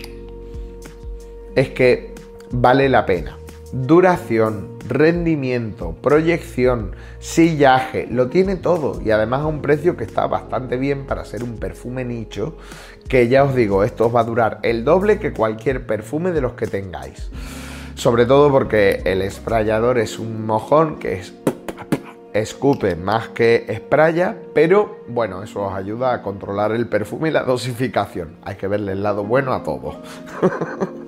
es 1.54 1.70
que 1.70 2.14
vale 2.50 2.88
la 2.88 3.06
pena. 3.06 3.36
Duración, 3.72 4.78
rendimiento, 4.86 5.96
proyección, 6.00 6.94
sillaje, 7.18 8.06
lo 8.08 8.28
tiene 8.28 8.54
todo 8.54 9.00
y 9.02 9.10
además 9.10 9.40
a 9.40 9.46
un 9.46 9.60
precio 9.60 9.96
que 9.96 10.04
está 10.04 10.28
bastante 10.28 10.76
bien 10.76 11.04
para 11.04 11.24
ser 11.24 11.42
un 11.42 11.56
perfume 11.56 12.04
nicho, 12.04 12.56
que 13.08 13.26
ya 13.26 13.42
os 13.42 13.56
digo, 13.56 13.82
esto 13.82 14.06
os 14.06 14.14
va 14.14 14.20
a 14.20 14.24
durar 14.24 14.60
el 14.62 14.84
doble 14.84 15.18
que 15.18 15.32
cualquier 15.32 15.84
perfume 15.84 16.30
de 16.30 16.40
los 16.40 16.52
que 16.52 16.68
tengáis. 16.68 17.28
Sobre 17.96 18.24
todo 18.24 18.52
porque 18.52 19.02
el 19.04 19.28
sprayador 19.30 19.98
es 19.98 20.20
un 20.20 20.46
mojón 20.46 21.00
que 21.00 21.14
es 21.14 21.34
escupe 22.34 22.96
más 22.96 23.28
que 23.28 23.66
spraya, 23.78 24.36
pero 24.54 24.98
bueno, 25.08 25.42
eso 25.42 25.62
os 25.62 25.74
ayuda 25.74 26.12
a 26.12 26.22
controlar 26.22 26.72
el 26.72 26.86
perfume 26.86 27.30
y 27.30 27.32
la 27.32 27.42
dosificación. 27.42 28.36
Hay 28.44 28.56
que 28.56 28.68
verle 28.68 28.92
el 28.92 29.02
lado 29.02 29.24
bueno 29.24 29.54
a 29.54 29.62
todo. 29.62 30.02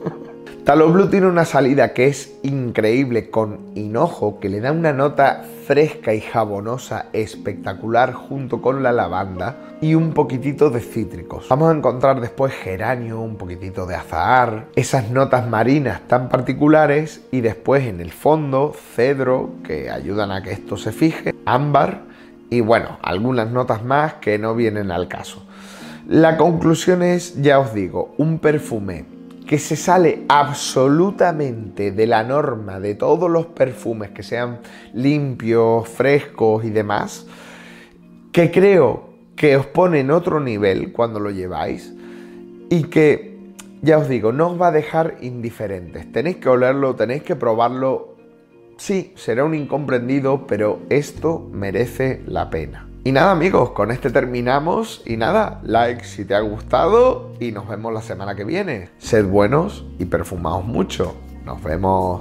Talo 0.68 0.92
Blue 0.92 1.08
tiene 1.08 1.26
una 1.26 1.46
salida 1.46 1.94
que 1.94 2.08
es 2.08 2.38
increíble 2.42 3.30
con 3.30 3.70
hinojo 3.74 4.38
que 4.38 4.50
le 4.50 4.60
da 4.60 4.70
una 4.70 4.92
nota 4.92 5.46
fresca 5.66 6.12
y 6.12 6.20
jabonosa 6.20 7.06
espectacular 7.14 8.12
junto 8.12 8.60
con 8.60 8.82
la 8.82 8.92
lavanda 8.92 9.56
y 9.80 9.94
un 9.94 10.12
poquitito 10.12 10.68
de 10.68 10.80
cítricos. 10.80 11.46
Vamos 11.48 11.72
a 11.72 11.74
encontrar 11.78 12.20
después 12.20 12.52
geranio, 12.52 13.18
un 13.18 13.36
poquitito 13.36 13.86
de 13.86 13.94
azahar, 13.94 14.66
esas 14.76 15.10
notas 15.10 15.48
marinas 15.48 16.02
tan 16.06 16.28
particulares 16.28 17.22
y 17.32 17.40
después 17.40 17.86
en 17.86 18.02
el 18.02 18.12
fondo 18.12 18.74
cedro 18.94 19.52
que 19.64 19.90
ayudan 19.90 20.30
a 20.30 20.42
que 20.42 20.52
esto 20.52 20.76
se 20.76 20.92
fije, 20.92 21.34
ámbar 21.46 22.02
y 22.50 22.60
bueno, 22.60 22.98
algunas 23.00 23.50
notas 23.50 23.82
más 23.86 24.16
que 24.20 24.38
no 24.38 24.54
vienen 24.54 24.90
al 24.90 25.08
caso. 25.08 25.42
La 26.06 26.36
conclusión 26.36 27.02
es, 27.02 27.40
ya 27.40 27.58
os 27.58 27.72
digo, 27.72 28.14
un 28.18 28.38
perfume 28.38 29.16
que 29.48 29.58
se 29.58 29.76
sale 29.76 30.26
absolutamente 30.28 31.90
de 31.90 32.06
la 32.06 32.22
norma 32.22 32.80
de 32.80 32.94
todos 32.94 33.30
los 33.30 33.46
perfumes 33.46 34.10
que 34.10 34.22
sean 34.22 34.60
limpios, 34.92 35.88
frescos 35.88 36.66
y 36.66 36.70
demás, 36.70 37.26
que 38.30 38.50
creo 38.50 39.08
que 39.34 39.56
os 39.56 39.64
pone 39.64 40.00
en 40.00 40.10
otro 40.10 40.38
nivel 40.38 40.92
cuando 40.92 41.18
lo 41.18 41.30
lleváis 41.30 41.94
y 42.68 42.84
que, 42.84 43.38
ya 43.80 43.96
os 43.96 44.08
digo, 44.08 44.32
no 44.32 44.48
os 44.48 44.60
va 44.60 44.68
a 44.68 44.72
dejar 44.72 45.16
indiferentes. 45.22 46.12
Tenéis 46.12 46.36
que 46.36 46.50
olerlo, 46.50 46.94
tenéis 46.94 47.22
que 47.22 47.34
probarlo. 47.34 48.16
Sí, 48.76 49.14
será 49.16 49.44
un 49.44 49.54
incomprendido, 49.54 50.46
pero 50.46 50.80
esto 50.90 51.48
merece 51.50 52.22
la 52.26 52.50
pena. 52.50 52.87
Y 53.08 53.12
nada 53.12 53.30
amigos, 53.30 53.70
con 53.70 53.90
este 53.90 54.10
terminamos 54.10 55.00
y 55.06 55.16
nada, 55.16 55.62
like 55.62 56.04
si 56.04 56.26
te 56.26 56.34
ha 56.34 56.40
gustado 56.40 57.32
y 57.40 57.52
nos 57.52 57.66
vemos 57.66 57.90
la 57.94 58.02
semana 58.02 58.34
que 58.34 58.44
viene. 58.44 58.90
Sed 58.98 59.26
buenos 59.26 59.86
y 59.98 60.04
perfumaos 60.04 60.62
mucho. 60.62 61.14
Nos 61.42 61.62
vemos. 61.62 62.20